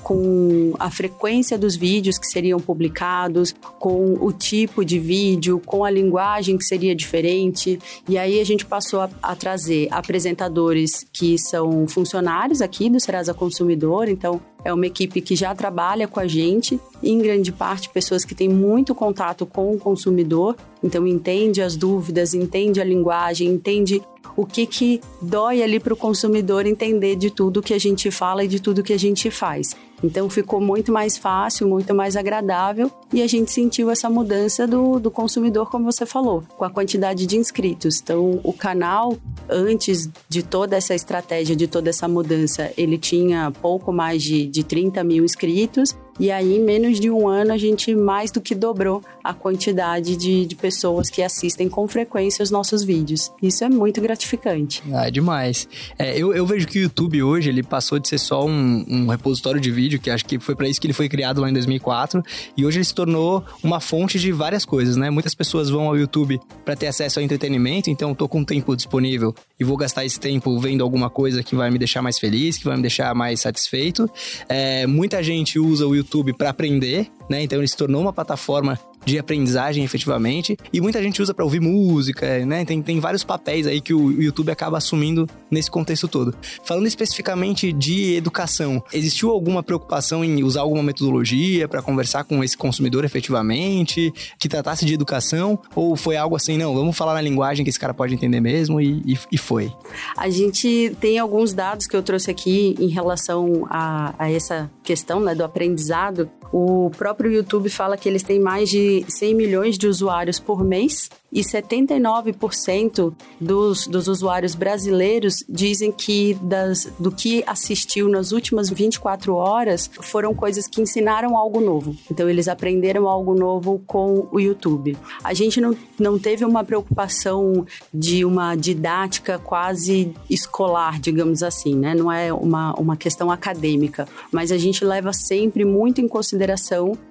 com 0.03 0.75
a 0.79 0.91
frequência 0.91 1.59
dos 1.59 1.77
vídeos 1.77 2.19
que 2.19 2.27
seriam 2.27 2.59
publicados, 2.59 3.55
com 3.79 4.15
o 4.21 4.33
tipo 4.33 4.85
de 4.85 4.99
vídeo, 4.99 5.61
com 5.65 5.85
a 5.85 5.91
linguagem 5.91 6.57
que 6.57 6.65
seria 6.65 6.95
diferente. 6.95 7.79
E 8.09 8.17
aí 8.19 8.41
a 8.41 8.45
gente 8.45 8.65
passou 8.65 9.01
a, 9.01 9.11
a 9.23 9.37
trazer 9.37 9.89
apresentadores 9.91 11.07
que 11.13 11.39
são 11.39 11.87
funcionários 11.89 12.61
aqui 12.61 12.89
do 12.89 13.01
Serasa 13.01 13.35
Consumidor, 13.35 14.09
então 14.09 14.41
é 14.65 14.73
uma 14.73 14.87
equipe 14.87 15.21
que 15.21 15.35
já 15.35 15.55
trabalha 15.55 16.07
com 16.07 16.21
a 16.21 16.27
gente, 16.27 16.79
em 17.03 17.19
grande 17.19 17.51
parte 17.51 17.89
pessoas 17.89 18.25
que 18.25 18.35
têm 18.35 18.49
muito 18.49 18.95
contato 18.95 19.45
com 19.45 19.73
o 19.73 19.79
consumidor, 19.79 20.57
então 20.83 21.07
entende 21.07 21.61
as 21.61 21.77
dúvidas, 21.77 22.35
entende 22.35 22.81
a 22.81 22.85
linguagem, 22.85 23.49
entende 23.49 24.03
o 24.37 24.47
que 24.47 24.67
que 24.67 25.01
dói 25.21 25.63
ali 25.63 25.79
para 25.79 25.95
o 25.95 25.97
consumidor 25.97 26.67
entender 26.67 27.17
de 27.17 27.31
tudo 27.31 27.63
que 27.63 27.75
a 27.75 27.79
gente 27.79 28.11
fala 28.11 28.45
e 28.45 28.49
de 28.49 28.61
tudo 28.61 28.83
que 28.83 28.93
a 28.93 28.99
gente 28.99 29.31
faz. 29.31 29.75
Então 30.03 30.29
ficou 30.29 30.61
muito 30.61 30.91
mais 30.93 31.17
fácil, 31.17 31.69
muito 31.69 31.95
mais 31.95 32.17
agradável 32.17 32.91
e 33.13 33.23
a 33.23 33.27
gente 33.27 33.53
sentiu 33.53 33.89
essa 33.89 34.11
mudança 34.11 34.67
do, 34.67 34.99
do 34.99 35.11
consumidor, 35.11 35.71
como 35.71 35.85
você 35.85 36.05
falou, 36.05 36.43
com 36.57 36.65
a 36.65 36.71
quantidade 36.71 37.25
de 37.25 37.37
inscritos. 37.37 38.01
Então 38.01 38.41
o 38.43 38.53
canal, 38.53 39.17
antes 39.49 40.11
de 40.29 40.43
toda 40.43 40.77
essa 40.77 40.95
estratégia, 40.95 41.55
de 41.55 41.69
toda 41.69 41.91
essa 41.91 42.09
mudança, 42.09 42.73
ele 42.77 42.99
tinha 42.99 43.53
pouco 43.63 43.93
mais 43.93 44.23
de, 44.23 44.47
de 44.47 44.65
30 44.65 45.05
mil 45.05 45.25
inscritos 45.25 45.95
e 46.21 46.31
aí, 46.31 46.57
em 46.57 46.61
menos 46.61 47.01
de 47.01 47.11
um 47.11 47.27
ano, 47.27 47.53
a 47.53 47.57
gente 47.57 47.95
mais 47.95 48.31
do 48.31 48.41
que 48.41 48.55
dobrou 48.55 49.03
a 49.25 49.33
quantidade 49.33 50.17
de, 50.17 50.45
de 50.45 50.55
pessoas 50.55 51.09
que 51.09 51.23
assistem 51.23 51.69
com 51.69 51.87
frequência 51.89 52.43
os 52.43 52.51
nossos 52.51 52.83
vídeos. 52.83 53.31
Isso 53.43 53.65
é 53.65 53.69
muito 53.69 54.01
gratificante. 54.01 54.83
Ah, 54.93 55.09
é 55.09 55.11
demais. 55.11 55.69
É, 55.99 56.17
eu, 56.17 56.35
eu 56.35 56.45
vejo 56.45 56.67
que 56.67 56.79
o 56.79 56.83
YouTube 56.83 57.23
hoje, 57.23 57.49
ele 57.49 57.63
passou 57.63 57.99
de 57.99 58.09
ser 58.09 58.19
só 58.19 58.45
um, 58.45 58.85
um 58.89 59.07
repositório 59.07 59.61
de 59.61 59.71
vídeo, 59.71 59.99
que 59.99 60.11
acho 60.11 60.25
que 60.25 60.39
foi 60.39 60.55
para 60.55 60.69
isso 60.69 60.81
que 60.81 60.87
ele 60.87 60.95
foi 60.95 61.09
criado 61.09 61.41
lá 61.41 61.49
em 61.49 61.53
2004, 61.53 62.23
e 62.57 62.67
hoje 62.67 62.79
ele 62.79 62.85
se 62.85 62.95
tornou 62.95 63.45
uma 63.63 63.81
fonte 63.81 64.19
de 64.19 64.33
várias 64.33 64.65
coisas, 64.65 64.97
né? 64.97 65.09
Muitas 65.09 65.35
pessoas 65.35 65.71
vão 65.71 65.87
ao 65.87 65.97
YouTube 65.97 66.41
para 66.65 66.77
ter 66.77 66.89
acesso 66.89 67.21
ao 67.21 67.25
entretenimento, 67.25 67.91
então 67.91 68.15
tô 68.15 68.29
com 68.29 68.45
tempo 68.45 68.77
disponível 68.77 69.35
e 69.59 69.65
vou 69.65 69.77
gastar 69.77 70.05
esse 70.05 70.21
tempo 70.21 70.59
vendo 70.59 70.83
alguma 70.83 71.09
coisa 71.09 71.43
que 71.43 71.55
vai 71.55 71.71
me 71.71 71.79
deixar 71.79 72.03
mais 72.03 72.19
feliz, 72.19 72.59
que 72.59 72.65
vai 72.65 72.77
me 72.77 72.83
deixar 72.83 73.15
mais 73.15 73.41
satisfeito. 73.41 74.11
É, 74.49 74.87
muita 74.87 75.23
gente 75.23 75.59
usa 75.59 75.87
o 75.87 75.95
YouTube 75.95 76.02
para 76.35 76.51
aprender, 76.51 77.11
né? 77.29 77.43
Então 77.43 77.59
ele 77.59 77.69
se 77.69 77.77
tornou 77.77 78.03
uma 78.03 78.13
plataforma 78.13 78.79
de 79.05 79.19
aprendizagem 79.19 79.85
efetivamente. 79.85 80.57
E 80.73 80.81
muita 80.81 81.03
gente 81.03 81.21
usa 81.21 81.35
para 81.35 81.45
ouvir 81.45 81.61
música, 81.61 82.45
né? 82.45 82.65
Tem, 82.65 82.81
tem 82.83 83.01
vários 83.01 83.25
papéis 83.25 83.67
aí 83.67 83.81
que 83.81 83.95
o 83.95 84.11
YouTube 84.23 84.51
acaba 84.51 84.79
assumindo 84.79 85.29
nesse 85.51 85.71
contexto 85.71 86.09
todo. 86.09 86.35
Falando 86.65 86.87
especificamente 86.87 87.73
de 87.73 88.15
educação, 88.15 88.83
existiu 88.93 89.31
alguma 89.31 89.63
preocupação 89.63 90.25
em 90.25 90.43
usar 90.43 90.63
alguma 90.63 90.83
metodologia 90.83 91.69
para 91.69 91.83
conversar 91.83 92.25
com 92.25 92.43
esse 92.43 92.57
consumidor 92.57 93.05
efetivamente, 93.05 94.13
que 94.39 94.49
tratasse 94.49 94.85
de 94.85 94.95
educação? 94.95 95.59
Ou 95.75 95.97
foi 95.97 96.17
algo 96.17 96.37
assim, 96.37 96.57
não, 96.57 96.75
vamos 96.75 96.97
falar 96.97 97.15
na 97.15 97.21
linguagem 97.21 97.65
que 97.65 97.71
esse 97.71 97.79
cara 97.79 97.95
pode 97.95 98.15
entender 98.15 98.41
mesmo 98.41 98.81
e, 98.81 99.03
e, 99.07 99.19
e 99.33 99.39
foi? 99.39 99.73
A 100.17 100.29
gente 100.29 100.97
tem 101.01 101.19
alguns 101.19 101.53
dados 101.53 101.87
que 101.87 101.97
eu 101.97 102.03
trouxe 102.03 102.31
aqui 102.31 102.75
em 102.79 102.89
relação 102.89 103.67
a, 103.69 104.15
a 104.19 104.31
essa 104.31 104.71
questão 104.83 105.21
né, 105.21 105.35
do 105.35 105.45
aprendizado. 105.45 106.31
O 106.53 106.91
próprio 106.91 107.33
YouTube 107.33 107.71
fala 107.71 107.97
que 107.97 108.07
eles 108.07 108.23
têm 108.23 108.39
mais 108.39 108.69
de 108.69 109.07
100 109.09 109.35
milhões 109.35 109.79
de 109.79 109.89
usuários 109.89 110.39
por 110.39 110.63
mês 110.63 111.09
e 111.33 111.41
79% 111.41 113.15
dos, 113.41 113.87
dos 113.87 114.07
usuários 114.07 114.55
brasileiros 114.55 115.43
dizem 115.49 115.91
que 115.91 116.35
das, 116.43 116.93
do 116.99 117.11
que 117.11 117.43
assistiu 117.47 118.07
nas 118.07 118.33
últimas 118.33 118.69
24 118.69 119.35
horas 119.35 119.91
foram 120.03 120.35
coisas 120.35 120.69
que 120.69 120.83
ensinaram 120.83 121.35
algo 121.39 121.59
novo. 121.59 121.97
Então, 122.11 122.29
eles 122.29 122.49
aprenderam 122.49 123.09
algo 123.09 123.35
novo 123.35 123.83
com 123.87 124.29
o 124.31 124.39
YouTube. 124.39 124.95
A 125.25 125.33
gente 125.33 125.59
não, 125.59 125.75
não 125.99 126.19
teve 126.19 126.45
uma 126.45 126.63
preocupação 126.63 127.65
de 127.95 128.27
uma 128.27 128.55
didática 128.55 129.39
quase 129.39 130.13
escolar, 130.29 131.01
digamos 131.01 131.43
assim, 131.43 131.75
né? 131.75 131.95
Não 131.95 132.13
é 132.13 132.31
uma, 132.31 132.75
uma 132.75 132.97
questão 132.97 133.31
acadêmica, 133.31 134.07
mas 134.31 134.53
a 134.53 134.59
gente 134.59 134.85
leva 134.85 135.15
sempre 135.15 135.65
muito 135.65 136.03
em 136.03 136.07
consideração 136.09 136.42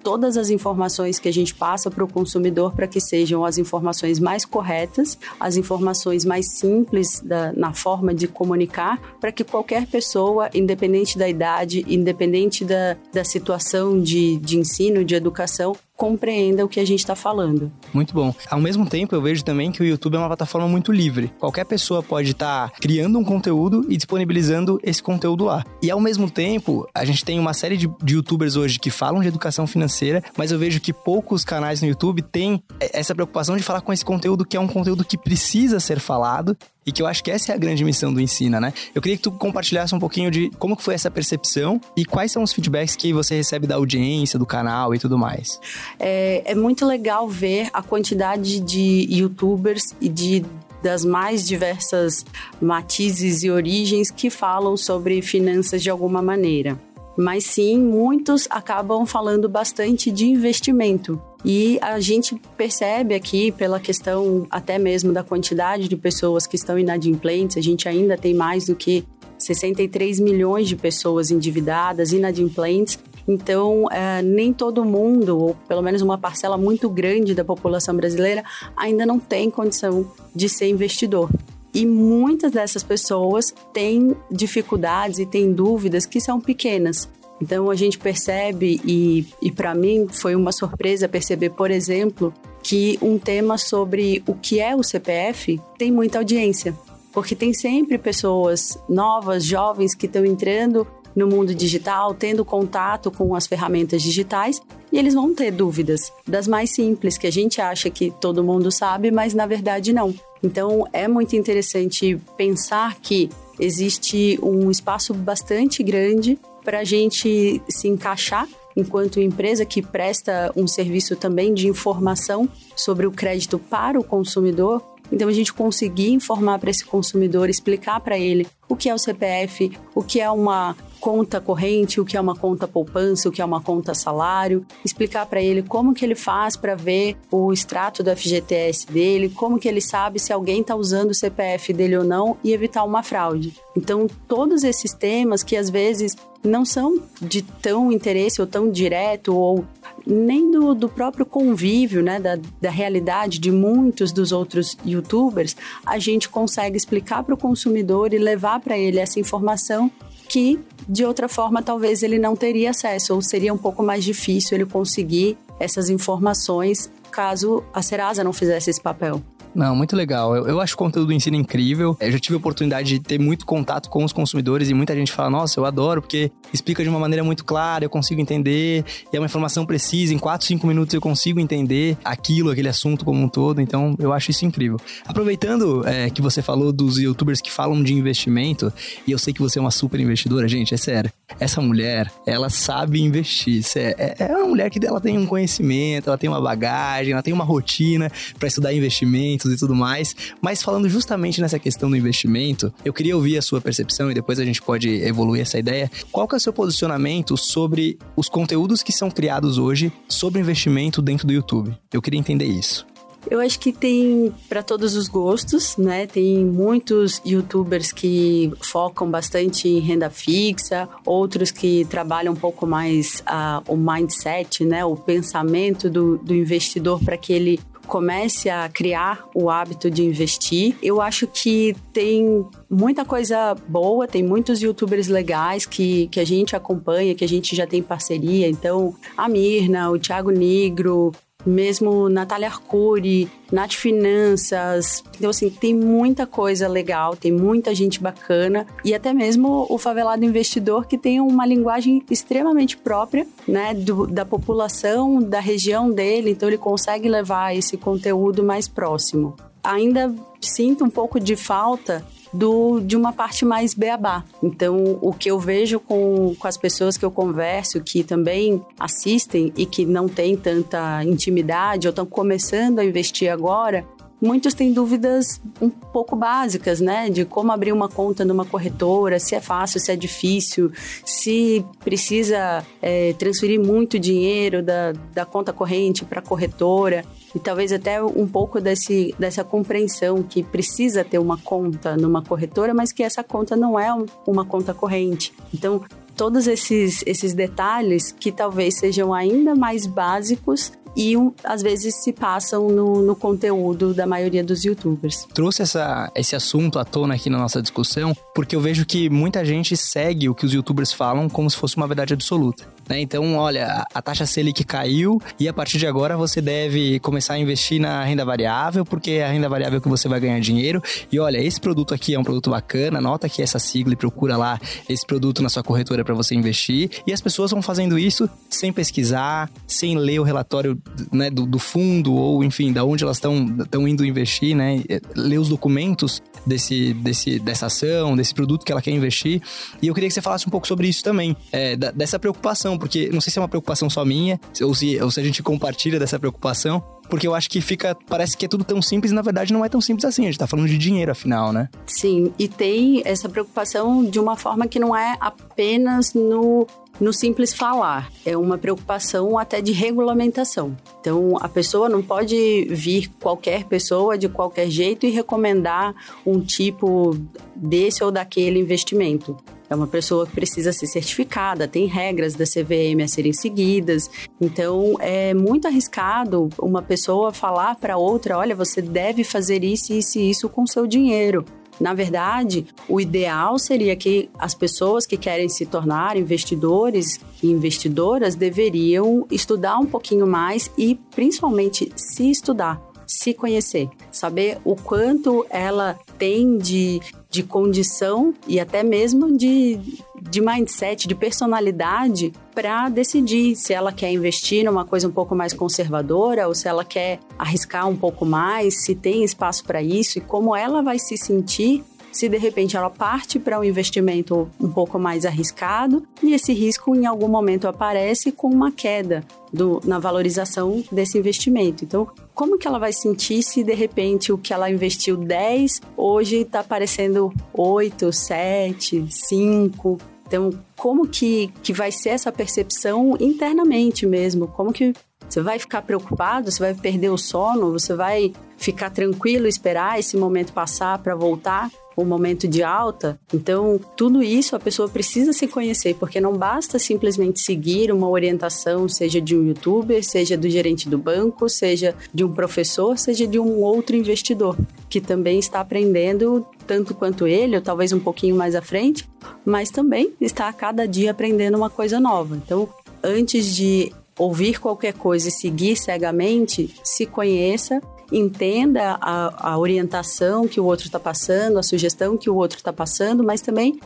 todas 0.04 0.38
as 0.38 0.50
informações 0.50 1.20
que 1.20 1.30
a 1.30 1.34
gente 1.34 1.54
passa 1.54 1.90
para 1.90 2.04
o 2.04 2.08
consumidor 2.12 2.74
para 2.74 2.88
que 2.88 3.00
sejam 3.00 3.44
as 3.46 3.58
informações 3.58 4.02
informações 4.02 4.20
mais 4.20 4.46
corretas, 4.46 5.18
as 5.40 5.56
informações 5.56 6.26
mais 6.26 6.58
simples 6.58 7.22
da, 7.24 7.54
na 7.54 7.74
forma 7.74 8.14
de 8.14 8.28
comunicar, 8.28 9.00
para 9.20 9.32
que 9.32 9.44
qualquer 9.44 9.88
pessoa, 9.88 10.50
independente 10.54 11.18
da 11.18 11.28
idade, 11.28 11.86
independente 11.88 12.66
da, 12.66 12.98
da 13.14 13.24
situação 13.24 14.00
de, 14.02 14.38
de 14.38 14.58
ensino, 14.58 15.04
de 15.04 15.16
educação, 15.16 15.76
compreenda 16.02 16.66
o 16.66 16.68
que 16.68 16.80
a 16.80 16.86
gente 16.86 16.98
está 16.98 17.16
falando. 17.16 17.72
Muito 17.94 18.12
bom. 18.12 18.34
Ao 18.50 18.60
mesmo 18.60 18.90
tempo, 18.90 19.14
eu 19.14 19.22
vejo 19.22 19.44
também 19.44 19.72
que 19.72 19.84
o 19.84 19.86
YouTube 19.86 20.16
é 20.16 20.18
uma 20.18 20.26
plataforma 20.26 20.68
muito 20.68 20.92
livre. 20.92 21.32
Qualquer 21.38 21.64
pessoa 21.64 22.02
pode 22.02 22.32
estar 22.32 22.72
tá 22.72 22.76
criando 22.80 23.20
um 23.20 23.24
conteúdo 23.24 23.86
e 23.88 23.96
disponibilizando 23.96 24.80
esse 24.82 25.04
conteúdo 25.04 25.46
lá. 25.46 25.64
E 25.80 25.92
ao 25.92 26.00
mesmo 26.00 26.28
tempo, 26.28 26.90
a 26.92 27.06
gente 27.06 27.24
tem 27.24 27.38
uma 27.38 27.54
série 27.54 27.78
de, 27.78 27.88
de 28.04 28.16
youtubers 28.16 28.56
hoje 28.56 28.80
que 28.80 28.90
falam 28.90 29.22
de 29.22 29.28
educação 29.28 29.68
financeira, 29.68 30.24
mas 30.36 30.52
eu 30.52 30.58
vejo 30.58 30.82
que 30.82 30.92
poucos 30.92 31.46
canais 31.46 31.84
no 31.84 31.88
YouTube 31.88 32.24
têm 32.24 32.64
essa 32.80 33.14
preocupação 33.14 33.56
de 33.56 33.62
falar 33.62 33.82
com 33.82 33.94
esse 33.94 34.04
conteúdo 34.04 34.44
que 34.44 34.58
é 34.58 34.60
um 34.60 34.68
conteúdo 34.68 35.06
que 35.06 35.20
precisa 35.20 35.80
ser 35.80 36.00
falado 36.00 36.58
e 36.86 36.92
que 36.92 37.02
eu 37.02 37.08
acho 37.08 37.24
que 37.24 37.30
essa 37.30 37.52
é 37.52 37.56
a 37.56 37.58
grande 37.58 37.84
missão 37.84 38.14
do 38.14 38.20
Ensina, 38.20 38.60
né? 38.60 38.74
Eu 38.94 39.02
queria 39.02 39.16
que 39.16 39.24
tu 39.24 39.32
compartilhasse 39.32 39.94
um 39.94 40.00
pouquinho 40.00 40.32
de 40.32 40.50
como 40.58 40.76
que 40.76 40.84
foi 40.84 40.96
essa 40.96 41.12
percepção 41.12 41.80
e 41.96 42.04
quais 42.04 42.32
são 42.32 42.42
os 42.42 42.52
feedbacks 42.52 42.96
que 42.96 43.14
você 43.14 43.36
recebe 43.36 43.68
da 43.68 43.76
audiência, 43.76 44.40
do 44.40 44.46
canal 44.46 44.96
e 44.96 45.00
tudo 45.00 45.18
mais. 45.18 45.60
É, 46.00 46.42
é 46.46 46.56
muito 46.56 46.86
legal 46.86 47.30
ver 47.30 47.70
a 47.72 47.84
quantidade 47.84 48.60
de 48.60 49.08
youtubers 49.10 49.96
e 50.00 50.10
de 50.10 50.44
das 50.82 51.06
mais 51.06 51.46
diversas 51.46 52.26
matizes 52.60 53.44
e 53.44 53.52
origens 53.52 54.10
que 54.10 54.32
falam 54.32 54.76
sobre 54.76 55.22
finanças 55.22 55.84
de 55.84 55.92
alguma 55.92 56.24
maneira. 56.24 56.76
Mas 57.16 57.46
sim, 57.46 57.78
muitos 57.78 58.48
acabam 58.50 59.06
falando 59.06 59.48
bastante 59.48 60.10
de 60.10 60.26
investimento. 60.26 61.22
E 61.44 61.80
a 61.82 62.00
gente 62.00 62.36
percebe 62.56 63.16
aqui, 63.16 63.52
pela 63.52 63.80
questão 63.80 64.46
até 64.50 64.78
mesmo 64.78 65.12
da 65.12 65.24
quantidade 65.24 65.88
de 65.88 65.98
pessoas 65.98 66.46
que 66.46 66.56
estão 66.56 66.78
inadimplentes, 66.78 67.58
a 67.58 67.62
gente 67.62 67.90
ainda 67.90 68.18
tem 68.18 68.34
mais 68.34 68.68
do 68.68 68.76
que 68.76 69.04
63 69.40 70.20
milhões 70.20 70.68
de 70.68 70.76
pessoas 70.76 71.32
endividadas, 71.32 72.12
inadimplentes. 72.12 73.00
Então, 73.28 73.88
é, 73.92 74.22
nem 74.22 74.54
todo 74.54 74.86
mundo, 74.86 75.38
ou 75.38 75.56
pelo 75.68 75.82
menos 75.82 76.02
uma 76.02 76.18
parcela 76.18 76.58
muito 76.58 76.90
grande 76.90 77.34
da 77.34 77.44
população 77.44 77.96
brasileira, 77.96 78.44
ainda 78.76 79.06
não 79.06 79.20
tem 79.20 79.50
condição 79.50 80.12
de 80.36 80.48
ser 80.48 80.68
investidor. 80.68 81.30
E 81.74 81.86
muitas 81.86 82.52
dessas 82.52 82.84
pessoas 82.84 83.54
têm 83.74 84.16
dificuldades 84.30 85.20
e 85.20 85.26
têm 85.26 85.54
dúvidas 85.54 86.06
que 86.06 86.20
são 86.20 86.40
pequenas. 86.40 87.10
Então 87.42 87.72
a 87.72 87.76
gente 87.76 87.98
percebe, 87.98 88.80
e, 88.86 89.26
e 89.42 89.52
para 89.52 89.74
mim 89.74 90.08
foi 90.10 90.36
uma 90.36 90.52
surpresa 90.52 91.10
perceber, 91.10 91.50
por 91.50 91.72
exemplo, 91.72 92.32
que 92.62 93.00
um 93.02 93.18
tema 93.18 93.58
sobre 93.58 94.24
o 94.28 94.36
que 94.36 94.60
é 94.60 94.76
o 94.76 94.84
CPF 94.84 95.60
tem 95.78 95.92
muita 95.92 96.20
audiência. 96.20 96.78
Porque 97.12 97.36
tem 97.36 97.54
sempre 97.54 97.98
pessoas 97.98 98.78
novas, 98.88 99.44
jovens, 99.44 99.96
que 99.96 100.06
estão 100.06 100.24
entrando 100.24 100.88
no 101.16 101.28
mundo 101.28 101.54
digital, 101.54 102.14
tendo 102.14 102.46
contato 102.46 103.12
com 103.12 103.36
as 103.36 103.48
ferramentas 103.48 104.02
digitais, 104.02 104.62
e 104.92 104.98
eles 104.98 105.14
vão 105.14 105.34
ter 105.34 105.52
dúvidas 105.52 106.14
das 106.26 106.48
mais 106.48 106.70
simples, 106.70 107.18
que 107.18 107.28
a 107.28 107.32
gente 107.32 107.60
acha 107.60 107.90
que 107.90 108.12
todo 108.22 108.44
mundo 108.44 108.72
sabe, 108.72 109.12
mas 109.12 109.34
na 109.34 109.46
verdade 109.46 109.92
não. 109.92 110.14
Então 110.42 110.88
é 110.94 111.08
muito 111.08 111.36
interessante 111.36 112.18
pensar 112.38 112.96
que 113.02 113.30
existe 113.60 114.40
um 114.42 114.72
espaço 114.72 115.14
bastante 115.14 115.84
grande 115.84 116.40
para 116.64 116.80
a 116.80 116.84
gente 116.84 117.62
se 117.68 117.88
encaixar 117.88 118.48
enquanto 118.76 119.20
empresa 119.20 119.66
que 119.66 119.82
presta 119.82 120.52
um 120.56 120.66
serviço 120.66 121.16
também 121.16 121.54
de 121.54 121.68
informação 121.68 122.48
sobre 122.76 123.06
o 123.06 123.12
crédito 123.12 123.60
para 123.60 124.00
o 124.00 124.04
consumidor. 124.04 124.82
Então 125.12 125.28
a 125.28 125.34
gente 125.34 125.52
conseguir 125.52 126.12
informar 126.12 126.58
para 126.60 126.70
esse 126.70 126.86
consumidor, 126.86 127.50
explicar 127.50 128.00
para 128.00 128.18
ele 128.18 128.48
o 128.70 128.76
que 128.76 128.90
é 128.90 128.94
o 128.94 128.98
CPF, 128.98 129.72
o 129.94 130.02
que 130.02 130.22
é 130.22 130.30
uma 130.32 130.76
conta 131.02 131.42
corrente, 131.42 132.00
o 132.00 132.06
que 132.06 132.16
é 132.16 132.22
uma 132.22 132.36
conta 132.36 132.68
poupança, 132.68 133.28
o 133.28 133.32
que 133.32 133.42
é 133.42 133.46
uma 133.46 133.60
conta 133.60 133.96
salário, 133.96 134.64
explicar 134.86 135.26
para 135.26 135.42
ele 135.42 135.64
como 135.64 135.96
que 135.96 136.06
ele 136.06 136.14
faz 136.14 136.56
para 136.56 136.76
ver 136.76 137.18
o 137.32 137.52
extrato 137.52 138.04
do 138.04 138.16
FGTS 138.16 138.86
dele, 138.86 139.30
como 139.30 139.58
que 139.58 139.68
ele 139.68 139.82
sabe 139.82 140.20
se 140.20 140.32
alguém 140.32 140.62
está 140.62 140.76
usando 140.76 141.10
o 141.10 141.16
CPF 141.16 141.74
dele 141.74 141.98
ou 141.98 142.04
não 142.04 142.38
e 142.44 142.54
evitar 142.54 142.84
uma 142.84 143.02
fraude. 143.02 143.54
Então, 143.76 144.08
todos 144.28 144.64
esses 144.64 144.94
temas 144.94 145.42
que 145.42 145.58
às 145.58 145.72
vezes 145.72 146.16
não 146.44 146.64
são 146.64 147.02
de 147.20 147.42
tão 147.42 147.92
interesse 147.92 148.40
ou 148.40 148.46
tão 148.46 148.70
direto 148.70 149.36
ou 149.36 149.66
nem 150.06 150.52
do, 150.52 150.74
do 150.74 150.90
próprio 150.90 151.26
convívio, 151.26 152.02
né, 152.04 152.20
da, 152.20 152.38
da 152.60 152.70
realidade 152.70 153.40
de 153.40 153.52
muitos 153.52 154.12
dos 154.12 154.32
outros 154.32 154.78
youtubers, 154.86 155.56
a 155.86 155.98
gente 156.00 156.30
consegue 156.30 156.78
explicar 156.78 157.24
para 157.24 157.34
o 157.34 157.38
consumidor 157.38 158.14
e 158.14 158.18
levar 158.18 158.60
para 158.60 158.78
ele 158.78 159.00
essa 159.00 159.20
informação 159.20 159.92
que 160.32 160.58
de 160.88 161.04
outra 161.04 161.28
forma 161.28 161.62
talvez 161.62 162.04
ele 162.04 162.18
não 162.18 162.38
teria 162.38 162.70
acesso 162.70 163.14
ou 163.14 163.22
seria 163.22 163.54
um 163.54 163.58
pouco 163.58 163.84
mais 163.84 164.02
difícil 164.02 164.56
ele 164.56 164.66
conseguir 164.66 165.38
essas 165.60 165.90
informações 165.90 166.90
caso 167.12 167.62
a 167.74 167.82
Serasa 167.82 168.24
não 168.24 168.32
fizesse 168.32 168.70
esse 168.70 168.80
papel. 168.80 169.22
Não, 169.54 169.76
muito 169.76 169.96
legal. 169.96 170.36
Eu, 170.36 170.48
eu 170.48 170.62
acho 170.62 170.76
o 170.76 170.78
conteúdo 170.78 171.08
do 171.08 171.14
ensino 171.14 171.36
incrível. 171.36 171.98
Eu 172.00 172.12
já 172.12 172.20
tive 172.20 172.36
a 172.36 172.38
oportunidade 172.38 172.90
de 172.90 173.00
ter 173.00 173.20
muito 173.20 173.46
contato 173.46 173.90
com 173.90 174.04
os 174.04 174.14
consumidores 174.14 174.70
e 174.70 174.74
muita 174.74 174.96
gente 174.96 175.12
fala: 175.12 175.30
Nossa, 175.30 175.60
eu 175.60 175.66
adoro, 175.66 176.02
porque 176.02 176.32
explica 176.54 176.84
de 176.84 176.90
uma 176.90 177.00
maneira 177.00 177.24
muito 177.24 177.44
clara, 177.44 177.84
eu 177.86 177.90
consigo 177.90 178.22
entender, 178.22 178.86
é 179.12 179.20
uma 179.20 179.26
informação 179.26 179.66
precisa. 179.66 180.14
Em 180.14 180.20
4, 180.20 180.48
5 180.48 180.66
minutos 180.66 180.94
eu 180.94 181.02
consigo 181.02 181.40
entender 181.40 181.98
aquilo, 182.04 182.50
aquele 182.50 182.70
assunto 182.70 183.04
como 183.04 183.22
um 183.22 183.28
todo. 183.28 183.62
Então, 183.62 183.96
eu 184.00 184.14
acho 184.14 184.32
isso 184.32 184.46
incrível. 184.46 184.80
Aproveitando 185.06 185.86
é, 185.88 186.10
que 186.10 186.22
você 186.22 186.42
falou 186.42 186.72
dos 186.72 186.98
youtubers 186.98 187.42
que 187.42 187.52
falam 187.52 187.82
de 187.84 187.94
investimento, 187.94 188.72
e 189.06 189.12
eu 189.12 189.20
sei 189.20 189.34
que 189.34 189.42
você 189.42 189.60
é 189.60 189.62
uma 189.62 189.72
super 189.72 190.00
investidora, 190.00 190.48
gente, 190.48 190.74
é 190.74 190.78
sério. 190.78 191.12
Essa 191.40 191.62
mulher, 191.62 192.12
ela 192.26 192.50
sabe 192.50 193.02
investir. 193.02 193.64
É, 193.76 194.16
é, 194.20 194.32
é 194.32 194.38
uma 194.38 194.48
mulher 194.48 194.70
que 194.70 194.86
ela 194.86 195.02
tem 195.02 195.18
um 195.18 195.26
conhecimento, 195.26 196.08
ela 196.08 196.18
tem 196.18 196.30
uma 196.30 196.42
bagagem, 196.42 197.14
ela 197.14 197.24
tem 197.24 197.34
uma 197.34 197.44
rotina 197.44 198.12
para 198.38 198.48
estudar 198.48 198.74
investimento 198.74 199.02
investimentos 199.02 199.52
e 199.52 199.58
tudo 199.58 199.76
mais. 199.76 200.16
Mas 200.42 200.62
falando 200.62 200.90
justamente 200.90 201.42
nessa 201.42 201.60
questão 201.60 201.90
do 201.90 201.96
investimento, 201.96 202.74
eu 202.84 202.94
queria 202.94 203.16
ouvir 203.16 203.38
a 203.38 203.42
sua 203.42 203.62
percepção 203.62 204.12
e 204.12 204.14
depois 204.14 204.40
a 204.40 204.46
gente 204.46 204.62
pode 204.62 204.90
evoluir 204.90 205.42
essa 205.42 205.58
ideia. 205.58 205.90
Qual 206.12 206.28
que 206.28 206.36
é 206.36 206.38
o 206.38 206.42
seu 206.42 206.54
posicionamento 206.54 207.38
sobre 207.38 207.98
os 208.16 208.30
conteúdos 208.30 208.84
que 208.84 208.92
são 208.92 209.10
criados 209.10 209.58
hoje 209.58 209.92
sobre 210.08 210.42
investimento 210.42 211.02
dentro 211.02 211.26
do 211.26 211.34
YouTube? 211.34 211.76
Eu 211.92 212.02
queria 212.02 212.20
entender 212.20 212.46
isso. 212.46 212.91
Eu 213.30 213.40
acho 213.40 213.60
que 213.60 213.72
tem 213.72 214.34
para 214.50 214.64
todos 214.64 214.96
os 214.96 215.08
gostos, 215.08 215.78
né? 215.78 216.08
Tem 216.08 216.44
muitos 216.46 217.22
youtubers 217.26 217.92
que 217.92 218.52
focam 218.62 219.10
bastante 219.10 219.68
em 219.68 219.80
renda 219.80 220.10
fixa, 220.10 220.90
outros 221.06 221.52
que 221.52 221.86
trabalham 221.86 222.34
um 222.34 222.36
pouco 222.36 222.66
mais 222.66 223.22
uh, 223.22 223.64
o 223.72 223.78
mindset, 223.78 224.66
né? 224.66 224.84
O 224.84 224.96
pensamento 224.96 225.90
do, 225.90 226.18
do 226.18 226.34
investidor 226.34 227.00
para 227.04 227.18
que 227.18 227.32
ele 227.32 227.60
comece 227.92 228.50
a 228.50 228.70
criar 228.70 229.28
o 229.36 229.50
hábito 229.50 229.90
de 229.92 230.04
investir. 230.04 230.76
Eu 230.82 231.02
acho 231.02 231.28
que 231.28 231.76
tem 231.92 232.46
muita 232.70 233.04
coisa 233.04 233.54
boa, 233.68 234.08
tem 234.08 234.24
muitos 234.24 234.62
youtubers 234.62 235.08
legais 235.08 235.66
que, 235.66 236.08
que 236.08 236.20
a 236.20 236.26
gente 236.26 236.56
acompanha, 236.56 237.14
que 237.14 237.26
a 237.26 237.28
gente 237.28 237.54
já 237.56 237.68
tem 237.68 237.84
parceria. 237.84 238.48
Então, 238.48 238.96
a 239.18 239.28
Mirna, 239.28 239.92
o 239.92 240.00
Thiago 240.00 240.32
Negro, 240.32 241.12
mesmo 241.46 242.10
Natália 242.10 242.48
Arcuri, 242.48 243.30
Nath 243.52 243.74
Finanças. 243.74 245.04
Então, 245.18 245.30
assim, 245.30 245.50
tem 245.50 245.76
muita 245.76 246.26
coisa 246.26 246.68
legal, 246.68 247.16
tem 247.16 247.32
muita 247.32 247.76
gente 247.76 248.02
bacana 248.02 248.66
e 248.84 248.94
até 248.94 249.14
mesmo 249.14 249.66
o 249.70 249.78
favelado 249.78 250.24
investidor 250.24 250.86
que 250.88 250.98
tem 250.98 251.20
uma 251.20 251.46
linguagem 251.46 252.04
extremamente 252.10 252.78
própria, 252.78 253.28
né, 253.48 253.74
do, 253.74 254.08
da 254.08 254.26
população, 254.26 255.20
da 255.20 255.40
região 255.40 255.92
dele, 255.92 256.32
então 256.32 256.50
ele 256.50 256.58
consegue 256.58 257.10
levar 257.10 257.56
esse 257.56 257.78
conteúdo 257.78 258.44
mais 258.44 258.68
próximo. 258.68 259.36
Ainda 259.64 260.14
sinto 260.40 260.84
um 260.84 260.90
pouco 260.90 261.20
de 261.20 261.36
falta 261.36 262.04
do, 262.34 262.80
de 262.80 262.96
uma 262.96 263.14
parte 263.14 263.46
mais 263.46 263.74
beabá. 263.74 264.24
Então, 264.42 264.98
o 265.02 265.14
que 265.14 265.30
eu 265.30 265.40
vejo 265.40 265.80
com, 265.80 266.36
com 266.38 266.48
as 266.48 266.58
pessoas 266.58 266.98
que 266.98 267.06
eu 267.06 267.12
converso, 267.12 267.82
que 267.82 268.04
também 268.04 268.64
assistem 268.80 269.52
e 269.58 269.66
que 269.66 269.86
não 269.86 270.08
têm 270.08 270.36
tanta 270.36 271.04
intimidade 271.04 271.88
ou 271.88 271.90
estão 271.90 272.06
começando 272.06 272.80
a 272.80 272.86
investir 272.86 273.32
agora, 273.32 273.86
muitos 274.22 274.54
têm 274.54 274.72
dúvidas 274.72 275.42
um 275.60 275.70
pouco 275.70 276.16
básicas, 276.16 276.80
né? 276.80 277.10
De 277.10 277.26
como 277.26 277.52
abrir 277.52 277.74
uma 277.74 277.90
conta 277.90 278.24
numa 278.24 278.46
corretora, 278.46 279.20
se 279.20 279.34
é 279.34 279.42
fácil, 279.42 279.80
se 279.80 279.92
é 279.92 279.96
difícil, 279.96 280.72
se 281.04 281.66
precisa 281.84 282.66
é, 282.82 283.14
transferir 283.14 283.60
muito 283.60 283.98
dinheiro 283.98 284.62
da, 284.62 284.94
da 285.14 285.26
conta 285.26 285.52
corrente 285.52 286.06
para 286.06 286.20
a 286.20 286.24
corretora. 286.24 287.04
E 287.34 287.40
talvez 287.40 287.72
até 287.72 288.04
um 288.04 288.28
pouco 288.28 288.60
desse, 288.60 289.16
dessa 289.18 289.44
compreensão 289.44 290.22
que 290.22 290.44
precisa 290.44 291.04
ter 291.04 291.18
uma 291.18 291.38
conta 291.38 291.96
numa 291.96 292.22
corretora, 292.22 292.74
mas 292.74 292.92
que 292.92 293.04
essa 293.04 293.24
conta 293.24 293.56
não 293.56 293.80
é 293.80 293.90
uma 294.28 294.46
conta 294.46 294.74
corrente. 294.74 295.34
Então, 295.54 295.82
todos 296.22 296.46
esses, 296.46 297.04
esses 297.08 297.34
detalhes 297.34 298.12
que 298.12 298.32
talvez 298.32 298.76
sejam 298.76 299.12
ainda 299.12 299.56
mais 299.56 299.88
básicos 299.88 300.72
e 300.96 301.16
às 301.44 301.64
vezes 301.64 301.96
se 302.04 302.14
passam 302.14 302.68
no, 302.68 303.02
no, 303.02 303.16
conteúdo 303.16 303.92
da 303.92 304.06
maioria 304.06 304.44
dos 304.44 304.64
youtubers. 304.64 305.26
Trouxe 305.34 305.64
essa, 305.64 306.12
esse 306.16 306.36
assunto 306.36 306.78
à 306.78 306.86
tona 306.86 307.16
aqui 307.16 307.28
na 307.28 307.40
nossa 307.40 307.60
discussão 307.60 308.16
porque 308.36 308.56
eu 308.56 308.62
vejo 308.62 308.86
que 308.86 309.10
muita 309.10 309.44
gente 309.44 309.76
segue 309.76 310.30
o 310.30 310.36
que 310.36 310.46
os 310.46 310.54
youtubers 310.54 310.94
falam 310.94 311.28
como 311.28 311.50
se 311.50 311.58
fosse 311.58 311.76
uma 311.76 311.88
verdade 311.88 312.14
absoluta. 312.14 312.68
Né? 312.92 313.00
Então, 313.00 313.38
olha, 313.38 313.86
a 313.94 314.02
taxa 314.02 314.26
Selic 314.26 314.66
caiu 314.66 315.18
e 315.40 315.48
a 315.48 315.54
partir 315.54 315.78
de 315.78 315.88
agora 315.88 316.18
você 316.18 316.42
deve 316.42 317.00
começar 317.00 317.36
a 317.36 317.40
investir 317.40 317.80
na 317.80 318.04
renda 318.04 318.26
variável, 318.26 318.84
porque 318.84 319.12
é 319.12 319.26
a 319.26 319.32
renda 319.32 319.48
variável 319.48 319.80
que 319.80 319.88
você 319.88 320.10
vai 320.10 320.20
ganhar 320.20 320.38
dinheiro. 320.42 320.84
E 321.10 321.18
olha, 321.18 321.38
esse 321.38 321.58
produto 321.60 321.94
aqui 321.94 322.14
é 322.14 322.20
um 322.20 322.24
produto 322.24 322.50
bacana, 322.50 322.98
anota 322.98 323.28
aqui 323.28 323.42
essa 323.42 323.60
sigla 323.60 323.94
e 323.94 323.96
procura 323.96 324.36
lá 324.36 324.60
esse 324.90 325.08
produto 325.08 325.42
na 325.42 325.48
sua 325.48 325.64
corretora 325.64 326.04
para 326.04 326.14
você 326.14 326.36
investir. 326.36 326.90
E 327.08 327.14
as 327.14 327.22
pessoas 327.22 327.52
vão 327.52 327.62
fazendo 327.62 327.98
isso 327.98 328.30
sem 328.50 328.74
pesquisar, 328.74 329.50
sem 329.66 329.98
ler 329.98 330.20
o 330.20 330.24
relatório 330.24 330.78
né, 331.14 331.30
do, 331.30 331.46
do 331.46 331.60
fundo 331.60 332.14
ou, 332.14 332.44
enfim, 332.44 332.74
da 332.74 332.84
onde 332.84 333.06
elas 333.06 333.16
estão 333.16 333.88
indo 333.88 334.04
investir, 334.04 334.54
né? 334.54 334.84
Ler 335.16 335.38
os 335.38 335.48
documentos 335.48 336.22
desse, 336.46 336.94
desse, 336.94 337.40
dessa 337.40 337.68
ação, 337.68 338.18
desse 338.18 338.34
produto 338.34 338.66
que 338.66 338.72
ela 338.72 338.82
quer 338.82 338.92
investir. 338.92 339.42
E 339.82 339.88
eu 339.88 339.94
queria 339.94 340.10
que 340.10 340.14
você 340.14 340.22
falasse 340.22 340.46
um 340.46 340.52
pouco 340.52 340.68
sobre 340.68 340.90
isso 340.90 341.02
também, 341.02 341.38
é, 341.54 341.78
dessa 341.78 342.20
preocupação, 342.20 342.78
porque 342.82 343.10
não 343.14 343.22
sei 343.22 343.32
se 343.32 343.38
é 343.38 343.42
uma 343.42 343.48
preocupação 343.48 343.90
só 343.90 344.04
minha, 344.04 344.40
ou 344.62 344.74
se, 344.74 345.00
ou 345.00 345.12
se 345.12 345.20
a 345.20 345.24
gente 345.24 345.44
compartilha 345.44 346.00
dessa 346.00 346.18
preocupação, 346.18 346.84
porque 347.12 347.28
eu 347.28 347.36
acho 347.36 347.50
que 347.50 347.60
fica, 347.60 347.94
parece 348.08 348.38
que 348.38 348.46
é 348.46 348.48
tudo 348.48 348.64
tão 348.64 348.82
simples 348.82 349.12
e 349.12 349.14
na 349.14 349.22
verdade 349.22 349.52
não 349.52 349.66
é 349.66 349.70
tão 349.70 349.82
simples 349.82 350.06
assim, 350.06 350.24
a 350.24 350.26
gente 350.28 350.40
tá 350.40 350.48
falando 350.48 350.70
de 350.70 350.78
dinheiro 350.78 351.12
afinal, 351.12 351.52
né? 351.52 351.68
Sim, 351.86 352.34
e 352.40 352.48
tem 352.48 353.02
essa 353.04 353.28
preocupação 353.28 354.06
de 354.06 354.18
uma 354.18 354.38
forma 354.38 354.66
que 354.66 354.80
não 354.80 354.96
é 354.96 355.18
apenas 355.20 356.14
no 356.14 356.66
no 357.00 357.12
simples 357.12 357.52
falar. 357.52 358.12
É 358.24 358.38
uma 358.38 358.60
preocupação 358.60 359.38
até 359.38 359.60
de 359.60 359.72
regulamentação. 359.72 360.78
Então, 361.00 361.36
a 361.42 361.50
pessoa 361.50 361.90
não 361.90 362.04
pode 362.04 362.68
vir 362.70 363.10
qualquer 363.20 363.64
pessoa 363.64 364.18
de 364.18 364.30
qualquer 364.30 364.70
jeito 364.70 365.08
e 365.08 365.10
recomendar 365.10 365.96
um 366.24 366.40
tipo 366.40 367.18
desse 367.56 368.04
ou 368.04 368.12
daquele 368.12 368.60
investimento. 368.60 369.36
É 369.68 369.76
uma 369.76 369.88
pessoa 369.88 370.28
que 370.28 370.34
precisa 370.34 370.74
ser 370.74 370.86
certificada, 370.86 371.66
tem 371.66 371.86
regras 371.86 372.36
da 372.36 372.44
CVM 372.44 373.02
a 373.04 373.08
serem 373.08 373.32
seguidas. 373.32 374.12
Então, 374.40 374.98
é 375.00 375.34
muito 375.34 375.66
arriscado 375.66 376.50
uma 376.60 376.82
pessoa 376.82 377.01
falar 377.34 377.76
para 377.76 377.98
outra: 377.98 378.38
olha, 378.38 378.56
você 378.56 378.82
deve 378.82 379.24
fazer 379.24 379.64
isso, 379.64 379.94
isso 379.94 380.20
e 380.20 380.30
isso 380.30 380.50
com 380.50 380.66
seu 380.68 380.86
dinheiro. 380.86 381.46
Na 381.80 381.96
verdade, 381.96 382.68
o 382.88 383.02
ideal 383.02 383.58
seria 383.58 383.96
que 383.96 384.30
as 384.38 384.54
pessoas 384.54 385.08
que 385.08 385.18
querem 385.18 385.50
se 385.50 385.66
tornar 385.66 386.16
investidores 386.16 387.20
e 387.42 387.48
investidoras 387.48 388.36
deveriam 388.36 389.26
estudar 389.32 389.80
um 389.80 389.86
pouquinho 389.88 390.28
mais 390.28 390.72
e, 390.78 390.94
principalmente, 391.10 391.92
se 391.96 392.30
estudar 392.30 392.91
se 393.12 393.34
conhecer, 393.34 393.90
saber 394.12 394.58
o 394.64 394.76
quanto 394.76 395.46
ela 395.50 396.00
tem 396.18 396.58
de, 396.58 397.02
de 397.30 397.44
condição 397.44 398.34
e 398.48 398.60
até 398.60 398.84
mesmo 398.84 399.36
de, 399.38 399.80
de 400.22 400.42
mindset, 400.42 401.08
de 401.08 401.16
personalidade 401.16 402.32
para 402.54 402.90
decidir 402.90 403.56
se 403.56 403.74
ela 403.74 403.92
quer 403.92 404.12
investir 404.12 404.64
numa 404.64 404.86
coisa 404.86 405.08
um 405.08 405.12
pouco 405.12 405.36
mais 405.36 405.54
conservadora 405.54 406.48
ou 406.48 406.54
se 406.54 406.68
ela 406.68 406.86
quer 406.86 407.20
arriscar 407.38 407.88
um 407.88 407.96
pouco 407.96 408.26
mais, 408.26 408.84
se 408.84 408.96
tem 408.96 409.24
espaço 409.24 409.64
para 409.64 409.82
isso 409.82 410.18
e 410.18 410.22
como 410.22 410.56
ela 410.56 410.82
vai 410.82 411.00
se 411.00 411.18
sentir 411.18 411.84
se 412.12 412.28
de 412.28 412.38
repente 412.38 412.76
ela 412.76 412.90
parte 412.90 413.40
para 413.40 413.60
um 413.60 413.64
investimento 413.64 414.50
um 414.60 414.70
pouco 414.70 415.00
mais 415.00 415.26
arriscado 415.26 416.04
e 416.22 416.34
esse 416.34 416.54
risco 416.54 416.96
em 416.96 417.06
algum 417.06 417.28
momento 417.28 417.68
aparece 417.68 418.32
com 418.32 418.48
uma 418.48 418.72
queda 418.72 419.24
do, 419.52 419.82
na 419.84 420.00
valorização 420.00 420.84
desse 420.92 421.18
investimento. 421.18 421.84
Então, 421.84 422.08
como 422.34 422.58
que 422.58 422.68
ela 422.68 422.80
vai 422.80 422.94
sentir 422.94 423.44
se 423.44 423.64
de 423.64 423.74
repente 423.74 424.32
o 424.32 424.38
que 424.38 424.54
ela 424.54 424.70
investiu 424.70 425.18
10 425.18 425.82
hoje 425.96 426.38
está 426.38 426.60
aparecendo 426.60 427.34
8, 427.54 428.12
7, 428.12 429.08
5? 429.10 429.98
Então, 430.28 430.50
como 430.78 431.08
que, 431.08 431.52
que 431.62 431.74
vai 431.74 431.92
ser 431.92 432.10
essa 432.10 432.32
percepção 432.32 433.18
internamente 433.20 434.06
mesmo? 434.06 434.48
Como 434.48 434.72
que 434.72 434.94
você 435.28 435.42
vai 435.42 435.60
ficar 435.60 435.82
preocupado? 435.82 436.50
Você 436.50 436.60
vai 436.60 436.74
perder 436.74 437.10
o 437.10 437.18
sono? 437.18 437.72
Você 437.72 437.94
vai 437.94 438.34
ficar 438.58 438.90
tranquilo, 438.90 439.48
esperar 439.48 440.00
esse 440.00 440.16
momento 440.16 440.54
passar 440.54 440.98
para 441.00 441.16
voltar? 441.16 441.70
Um 442.02 442.06
momento 442.06 442.48
de 442.48 442.64
alta. 442.64 443.20
Então, 443.34 443.80
tudo 443.96 444.22
isso 444.24 444.56
a 444.56 444.60
pessoa 444.60 444.90
precisa 444.90 445.34
se 445.34 445.48
conhecer, 445.48 445.96
porque 445.96 446.20
não 446.20 446.34
basta 446.34 446.80
simplesmente 446.80 447.40
seguir 447.40 447.92
uma 447.92 448.10
orientação, 448.10 448.88
seja 448.88 449.22
de 449.22 449.36
um 449.36 449.48
youtuber, 449.48 450.04
seja 450.04 450.38
do 450.38 450.50
gerente 450.50 450.90
do 450.90 450.98
banco, 450.98 451.48
seja 451.48 451.96
de 452.14 452.24
um 452.24 452.34
professor, 452.34 452.98
seja 452.98 453.28
de 453.28 453.40
um 453.40 453.62
outro 453.62 453.96
investidor, 453.96 454.58
que 454.90 455.00
também 455.00 455.40
está 455.40 455.60
aprendendo 455.60 456.46
tanto 456.68 456.94
quanto 456.94 457.28
ele, 457.28 457.56
ou 457.56 457.62
talvez 457.62 457.92
um 457.92 458.00
pouquinho 458.00 458.36
mais 458.36 458.56
à 458.56 458.62
frente, 458.62 459.08
mas 459.46 459.70
também 459.70 460.14
está 460.20 460.48
a 460.48 460.54
cada 460.54 460.88
dia 460.88 461.12
aprendendo 461.12 461.58
uma 461.58 461.70
coisa 461.70 462.00
nova. 462.00 462.36
Então, 462.36 462.70
antes 463.04 463.56
de 463.56 463.92
ouvir 464.18 464.60
qualquer 464.60 464.94
coisa 464.94 465.30
e 465.30 465.32
seguir 465.32 465.76
cegamente, 465.76 466.74
se 466.84 467.06
conheça 467.06 467.82
entenda 468.12 468.98
a, 469.02 469.52
a 469.52 469.58
orientação 469.58 470.48
que 470.48 470.60
o 470.60 470.66
outro 470.66 470.86
está 470.86 471.00
passando, 471.00 471.58
a 471.58 471.64
sugestão 471.64 472.18
que 472.18 472.30
o 472.30 472.36
outro 472.36 472.58
está 472.58 472.74
passando, 472.74 473.24
mas 473.24 473.42
também 473.42 473.80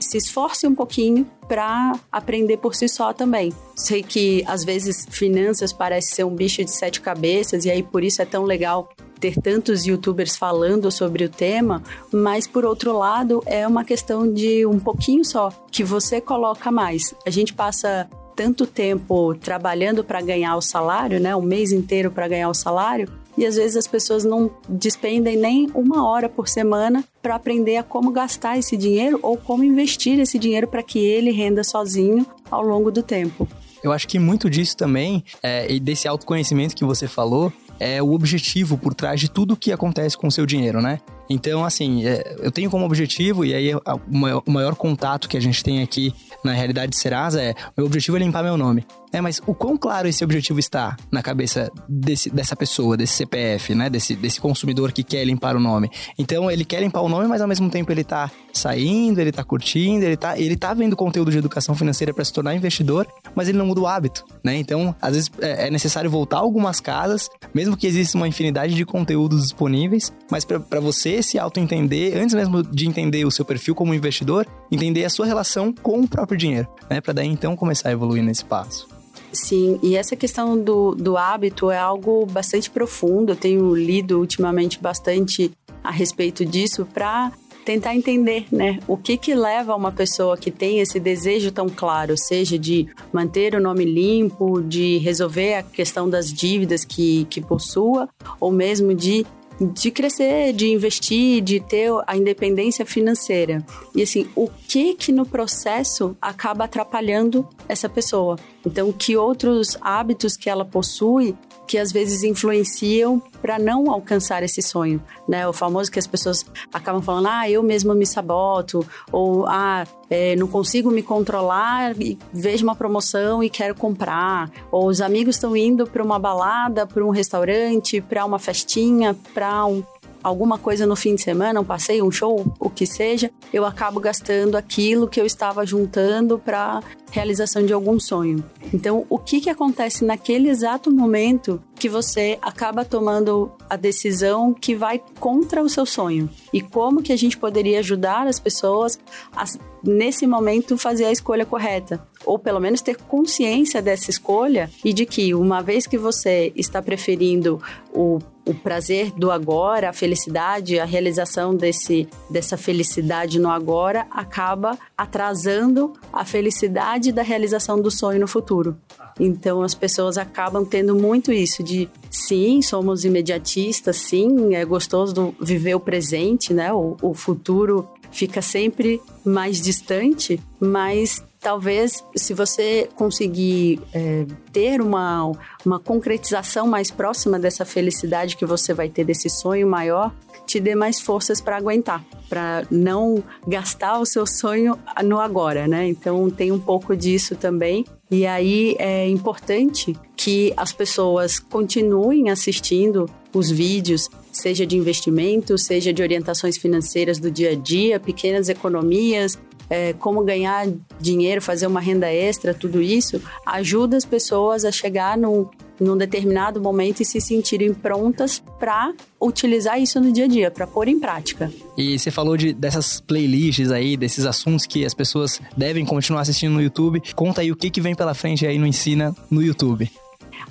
se 0.00 0.16
esforce 0.16 0.66
um 0.66 0.74
pouquinho 0.74 1.26
para 1.46 1.98
aprender 2.10 2.56
por 2.56 2.74
si 2.74 2.88
só 2.88 3.12
também. 3.12 3.52
Sei 3.74 4.02
que 4.02 4.42
às 4.46 4.64
vezes 4.64 5.06
finanças 5.10 5.72
parece 5.72 6.14
ser 6.14 6.24
um 6.24 6.34
bicho 6.34 6.64
de 6.64 6.70
sete 6.70 7.00
cabeças 7.00 7.64
e 7.64 7.70
aí 7.70 7.82
por 7.82 8.02
isso 8.02 8.22
é 8.22 8.24
tão 8.24 8.44
legal 8.44 8.88
ter 9.20 9.34
tantos 9.40 9.86
youtubers 9.86 10.36
falando 10.36 10.90
sobre 10.90 11.24
o 11.24 11.28
tema, 11.28 11.82
mas 12.12 12.46
por 12.46 12.64
outro 12.64 12.96
lado 12.96 13.42
é 13.46 13.66
uma 13.66 13.84
questão 13.84 14.30
de 14.30 14.66
um 14.66 14.78
pouquinho 14.78 15.24
só 15.24 15.50
que 15.70 15.82
você 15.82 16.20
coloca 16.20 16.70
mais. 16.70 17.14
A 17.26 17.30
gente 17.30 17.54
passa 17.54 18.08
tanto 18.34 18.66
tempo 18.66 19.34
trabalhando 19.34 20.04
para 20.04 20.20
ganhar 20.20 20.56
o 20.56 20.60
salário, 20.60 21.18
né, 21.18 21.34
um 21.34 21.42
mês 21.42 21.72
inteiro 21.72 22.10
para 22.10 22.28
ganhar 22.28 22.50
o 22.50 22.54
salário, 22.54 23.08
e 23.36 23.44
às 23.44 23.56
vezes 23.56 23.76
as 23.76 23.86
pessoas 23.86 24.24
não 24.24 24.50
despendem 24.68 25.36
nem 25.36 25.68
uma 25.74 26.08
hora 26.08 26.28
por 26.28 26.48
semana 26.48 27.04
para 27.22 27.34
aprender 27.34 27.76
a 27.76 27.82
como 27.82 28.10
gastar 28.10 28.58
esse 28.58 28.76
dinheiro 28.76 29.18
ou 29.22 29.36
como 29.36 29.62
investir 29.62 30.18
esse 30.18 30.38
dinheiro 30.38 30.66
para 30.68 30.82
que 30.82 30.98
ele 30.98 31.30
renda 31.30 31.62
sozinho 31.62 32.26
ao 32.50 32.62
longo 32.62 32.90
do 32.90 33.02
tempo. 33.02 33.48
Eu 33.82 33.92
acho 33.92 34.08
que 34.08 34.18
muito 34.18 34.50
disso 34.50 34.76
também, 34.76 35.22
é, 35.42 35.70
e 35.70 35.78
desse 35.78 36.08
autoconhecimento 36.08 36.74
que 36.74 36.84
você 36.84 37.06
falou, 37.06 37.52
é 37.78 38.02
o 38.02 38.12
objetivo 38.12 38.78
por 38.78 38.94
trás 38.94 39.20
de 39.20 39.30
tudo 39.30 39.56
que 39.56 39.72
acontece 39.72 40.16
com 40.16 40.26
o 40.26 40.30
seu 40.30 40.46
dinheiro, 40.46 40.80
né? 40.80 41.00
Então, 41.28 41.64
assim, 41.64 42.06
é, 42.06 42.36
eu 42.40 42.50
tenho 42.50 42.70
como 42.70 42.84
objetivo, 42.84 43.44
e 43.44 43.54
aí 43.54 43.74
o 43.74 43.80
maior, 44.08 44.42
o 44.46 44.50
maior, 44.50 44.74
contato 44.74 45.28
que 45.28 45.36
a 45.36 45.40
gente 45.40 45.62
tem 45.62 45.82
aqui 45.82 46.14
na 46.42 46.52
realidade 46.52 46.90
de 46.92 46.98
Serasa 46.98 47.42
é: 47.42 47.54
meu 47.76 47.86
objetivo 47.86 48.16
é 48.16 48.20
limpar 48.20 48.42
meu 48.42 48.56
nome. 48.56 48.86
É, 49.12 49.20
mas 49.20 49.40
o 49.46 49.54
quão 49.54 49.76
claro 49.76 50.08
esse 50.08 50.22
objetivo 50.24 50.58
está 50.58 50.96
na 51.10 51.22
cabeça 51.22 51.70
desse, 51.88 52.30
dessa 52.30 52.56
pessoa, 52.56 52.96
desse 52.96 53.14
CPF, 53.14 53.74
né? 53.74 53.88
Desse, 53.88 54.14
desse 54.14 54.40
consumidor 54.40 54.92
que 54.92 55.02
quer 55.02 55.24
limpar 55.24 55.56
o 55.56 55.60
nome. 55.60 55.90
Então, 56.18 56.50
ele 56.50 56.64
quer 56.64 56.80
limpar 56.80 57.00
o 57.00 57.08
nome, 57.08 57.26
mas 57.26 57.40
ao 57.40 57.48
mesmo 57.48 57.70
tempo 57.70 57.90
ele 57.92 58.04
tá 58.04 58.30
saindo, 58.52 59.20
ele 59.20 59.32
tá 59.32 59.44
curtindo, 59.44 60.04
ele 60.04 60.16
tá, 60.16 60.38
ele 60.38 60.56
tá 60.56 60.74
vendo 60.74 60.96
conteúdo 60.96 61.30
de 61.30 61.38
educação 61.38 61.74
financeira 61.74 62.12
para 62.12 62.24
se 62.24 62.32
tornar 62.32 62.54
investidor, 62.54 63.06
mas 63.34 63.48
ele 63.48 63.58
não 63.58 63.66
muda 63.66 63.80
o 63.80 63.86
hábito, 63.86 64.24
né? 64.42 64.56
Então, 64.56 64.94
às 65.00 65.14
vezes 65.14 65.30
é, 65.40 65.68
é 65.68 65.70
necessário 65.70 66.10
voltar 66.10 66.38
algumas 66.38 66.80
casas, 66.80 67.28
mesmo 67.54 67.76
que 67.76 67.86
exista 67.86 68.16
uma 68.16 68.28
infinidade 68.28 68.74
de 68.74 68.84
conteúdos 68.84 69.42
disponíveis, 69.42 70.12
mas 70.30 70.44
para 70.44 70.80
você 70.80 71.22
se 71.22 71.38
auto-entender, 71.38 72.16
antes 72.16 72.34
mesmo 72.34 72.62
de 72.62 72.86
entender 72.86 73.24
o 73.24 73.30
seu 73.30 73.44
perfil 73.44 73.74
como 73.74 73.94
investidor, 73.94 74.46
entender 74.70 75.04
a 75.04 75.10
sua 75.10 75.26
relação 75.26 75.72
com 75.72 76.00
o 76.00 76.08
próprio 76.08 76.38
dinheiro, 76.38 76.68
né? 76.90 77.00
Para 77.00 77.12
daí 77.12 77.28
então 77.28 77.56
começar 77.56 77.90
a 77.90 77.92
evoluir 77.92 78.22
nesse 78.22 78.44
passo. 78.44 78.88
Sim, 79.32 79.78
e 79.82 79.96
essa 79.96 80.16
questão 80.16 80.58
do, 80.58 80.94
do 80.94 81.16
hábito 81.16 81.70
é 81.70 81.78
algo 81.78 82.24
bastante 82.26 82.70
profundo. 82.70 83.32
Eu 83.32 83.36
tenho 83.36 83.74
lido 83.74 84.18
ultimamente 84.18 84.80
bastante 84.80 85.52
a 85.82 85.90
respeito 85.90 86.44
disso 86.44 86.86
para 86.92 87.32
tentar 87.66 87.96
entender, 87.96 88.46
né, 88.52 88.78
o 88.86 88.96
que 88.96 89.16
que 89.16 89.34
leva 89.34 89.74
uma 89.74 89.90
pessoa 89.90 90.36
que 90.36 90.52
tem 90.52 90.78
esse 90.78 91.00
desejo 91.00 91.50
tão 91.50 91.68
claro, 91.68 92.16
seja 92.16 92.56
de 92.56 92.86
manter 93.12 93.56
o 93.56 93.60
nome 93.60 93.84
limpo, 93.84 94.62
de 94.62 94.98
resolver 94.98 95.54
a 95.54 95.62
questão 95.64 96.08
das 96.08 96.32
dívidas 96.32 96.84
que, 96.84 97.24
que 97.24 97.40
possua, 97.40 98.08
ou 98.38 98.52
mesmo 98.52 98.94
de 98.94 99.26
de 99.60 99.90
crescer, 99.90 100.52
de 100.52 100.68
investir, 100.68 101.40
de 101.42 101.60
ter 101.60 101.90
a 102.06 102.16
independência 102.16 102.84
financeira. 102.84 103.64
E 103.94 104.02
assim, 104.02 104.28
o 104.34 104.48
que 104.48 104.94
que 104.94 105.12
no 105.12 105.24
processo 105.24 106.16
acaba 106.20 106.64
atrapalhando 106.64 107.48
essa 107.68 107.88
pessoa? 107.88 108.38
Então, 108.64 108.92
que 108.92 109.16
outros 109.16 109.76
hábitos 109.80 110.36
que 110.36 110.50
ela 110.50 110.64
possui 110.64 111.34
que 111.66 111.78
às 111.78 111.92
vezes 111.92 112.22
influenciam 112.22 113.20
para 113.42 113.58
não 113.58 113.90
alcançar 113.90 114.42
esse 114.42 114.62
sonho, 114.62 115.02
né? 115.28 115.46
O 115.46 115.52
famoso 115.52 115.90
que 115.90 115.98
as 115.98 116.06
pessoas 116.06 116.44
acabam 116.72 117.02
falando, 117.02 117.28
ah, 117.28 117.50
eu 117.50 117.62
mesma 117.62 117.94
me 117.94 118.06
saboto, 118.06 118.86
ou 119.12 119.46
ah, 119.46 119.84
é, 120.08 120.36
não 120.36 120.46
consigo 120.46 120.90
me 120.90 121.02
controlar 121.02 122.00
e 122.00 122.18
vejo 122.32 122.64
uma 122.64 122.74
promoção 122.74 123.42
e 123.42 123.50
quero 123.50 123.74
comprar, 123.74 124.50
ou 124.70 124.86
os 124.86 125.00
amigos 125.00 125.36
estão 125.36 125.56
indo 125.56 125.86
para 125.86 126.02
uma 126.02 126.18
balada, 126.18 126.86
para 126.86 127.04
um 127.04 127.10
restaurante, 127.10 128.00
para 128.00 128.24
uma 128.24 128.38
festinha, 128.38 129.16
para 129.34 129.64
um 129.66 129.82
alguma 130.26 130.58
coisa 130.58 130.84
no 130.86 130.96
fim 130.96 131.14
de 131.14 131.22
semana, 131.22 131.60
um 131.60 131.64
passeio, 131.64 132.04
um 132.04 132.10
show, 132.10 132.44
o 132.58 132.68
que 132.68 132.84
seja, 132.84 133.30
eu 133.52 133.64
acabo 133.64 134.00
gastando 134.00 134.56
aquilo 134.56 135.06
que 135.06 135.20
eu 135.20 135.24
estava 135.24 135.64
juntando 135.64 136.36
para 136.36 136.82
realização 137.12 137.64
de 137.64 137.72
algum 137.72 138.00
sonho. 138.00 138.44
Então, 138.74 139.06
o 139.08 139.18
que 139.18 139.40
que 139.40 139.48
acontece 139.48 140.04
naquele 140.04 140.48
exato 140.48 140.90
momento 140.90 141.62
que 141.76 141.88
você 141.88 142.38
acaba 142.42 142.84
tomando 142.84 143.52
a 143.68 143.76
decisão 143.76 144.52
que 144.52 144.74
vai 144.74 145.00
contra 145.20 145.62
o 145.62 145.68
seu 145.68 145.86
sonho? 145.86 146.28
E 146.52 146.60
como 146.60 147.02
que 147.02 147.12
a 147.12 147.16
gente 147.16 147.36
poderia 147.36 147.78
ajudar 147.78 148.26
as 148.26 148.40
pessoas 148.40 148.98
a, 149.34 149.44
nesse 149.84 150.26
momento, 150.26 150.78
fazer 150.78 151.04
a 151.04 151.12
escolha 151.12 151.46
correta? 151.46 152.06
Ou 152.24 152.38
pelo 152.38 152.58
menos 152.58 152.80
ter 152.80 152.96
consciência 152.96 153.80
dessa 153.80 154.10
escolha 154.10 154.70
e 154.84 154.92
de 154.92 155.06
que, 155.06 155.34
uma 155.34 155.62
vez 155.62 155.86
que 155.86 155.98
você 155.98 156.52
está 156.56 156.82
preferindo 156.82 157.60
o 157.92 158.18
o 158.46 158.54
prazer 158.54 159.10
do 159.10 159.32
agora, 159.32 159.90
a 159.90 159.92
felicidade, 159.92 160.78
a 160.78 160.84
realização 160.84 161.54
desse, 161.54 162.08
dessa 162.30 162.56
felicidade 162.56 163.40
no 163.40 163.50
agora 163.50 164.06
acaba 164.08 164.78
atrasando 164.96 165.94
a 166.12 166.24
felicidade 166.24 167.10
da 167.10 167.22
realização 167.22 167.82
do 167.82 167.90
sonho 167.90 168.20
no 168.20 168.28
futuro. 168.28 168.76
Então 169.18 169.62
as 169.62 169.74
pessoas 169.74 170.18
acabam 170.18 170.64
tendo 170.64 170.94
muito 170.94 171.32
isso 171.32 171.62
de 171.62 171.88
sim, 172.10 172.60
somos 172.60 173.04
imediatistas, 173.04 173.96
sim, 173.96 174.54
é 174.54 174.64
gostoso 174.64 175.34
viver 175.40 175.74
o 175.74 175.80
presente, 175.80 176.52
né? 176.52 176.72
O, 176.72 176.96
o 177.00 177.14
futuro 177.14 177.88
fica 178.10 178.40
sempre 178.40 179.00
mais 179.24 179.60
distante, 179.60 180.40
mas 180.60 181.22
talvez 181.40 182.02
se 182.16 182.34
você 182.34 182.88
conseguir 182.94 183.80
é, 183.92 184.26
ter 184.52 184.80
uma, 184.80 185.32
uma 185.64 185.78
concretização 185.78 186.66
mais 186.66 186.90
próxima 186.90 187.38
dessa 187.38 187.64
felicidade 187.64 188.36
que 188.36 188.46
você 188.46 188.72
vai 188.72 188.88
ter 188.88 189.04
desse 189.04 189.28
sonho 189.28 189.66
maior, 189.66 190.14
te 190.46 190.60
dê 190.60 190.74
mais 190.74 191.00
forças 191.00 191.40
para 191.40 191.56
aguentar, 191.56 192.04
para 192.28 192.66
não 192.70 193.22
gastar 193.46 193.98
o 193.98 194.06
seu 194.06 194.26
sonho 194.26 194.78
no 195.04 195.18
agora, 195.20 195.66
né? 195.66 195.86
Então 195.86 196.30
tem 196.30 196.52
um 196.52 196.58
pouco 196.58 196.96
disso 196.96 197.34
também. 197.34 197.84
E 198.10 198.24
aí 198.24 198.76
é 198.78 199.08
importante 199.08 199.96
que 200.16 200.52
as 200.56 200.72
pessoas 200.72 201.40
continuem 201.40 202.30
assistindo 202.30 203.10
os 203.34 203.50
vídeos, 203.50 204.08
seja 204.32 204.64
de 204.64 204.76
investimento, 204.76 205.58
seja 205.58 205.92
de 205.92 206.02
orientações 206.02 206.56
financeiras 206.56 207.18
do 207.18 207.30
dia 207.30 207.50
a 207.50 207.54
dia, 207.54 207.98
pequenas 207.98 208.48
economias, 208.48 209.38
é, 209.68 209.92
como 209.94 210.22
ganhar 210.24 210.66
dinheiro, 211.00 211.42
fazer 211.42 211.66
uma 211.66 211.80
renda 211.80 212.12
extra, 212.12 212.54
tudo 212.54 212.80
isso, 212.80 213.20
ajuda 213.44 213.96
as 213.96 214.04
pessoas 214.04 214.64
a 214.64 214.72
chegar 214.72 215.16
num, 215.18 215.48
num 215.80 215.96
determinado 215.96 216.60
momento 216.60 217.00
e 217.00 217.04
se 217.04 217.20
sentirem 217.20 217.72
prontas 217.74 218.42
para 218.58 218.92
utilizar 219.20 219.80
isso 219.80 220.00
no 220.00 220.12
dia 220.12 220.24
a 220.24 220.28
dia, 220.28 220.50
para 220.50 220.66
pôr 220.66 220.88
em 220.88 220.98
prática. 220.98 221.52
E 221.76 221.98
você 221.98 222.10
falou 222.10 222.36
de, 222.36 222.52
dessas 222.52 223.00
playlists 223.00 223.70
aí, 223.70 223.96
desses 223.96 224.24
assuntos 224.24 224.66
que 224.66 224.84
as 224.84 224.94
pessoas 224.94 225.40
devem 225.56 225.84
continuar 225.84 226.22
assistindo 226.22 226.52
no 226.52 226.62
YouTube. 226.62 227.02
Conta 227.14 227.40
aí 227.40 227.50
o 227.50 227.56
que, 227.56 227.70
que 227.70 227.80
vem 227.80 227.94
pela 227.94 228.14
frente 228.14 228.46
aí 228.46 228.58
no 228.58 228.66
Ensina 228.66 229.14
no 229.30 229.42
YouTube. 229.42 229.90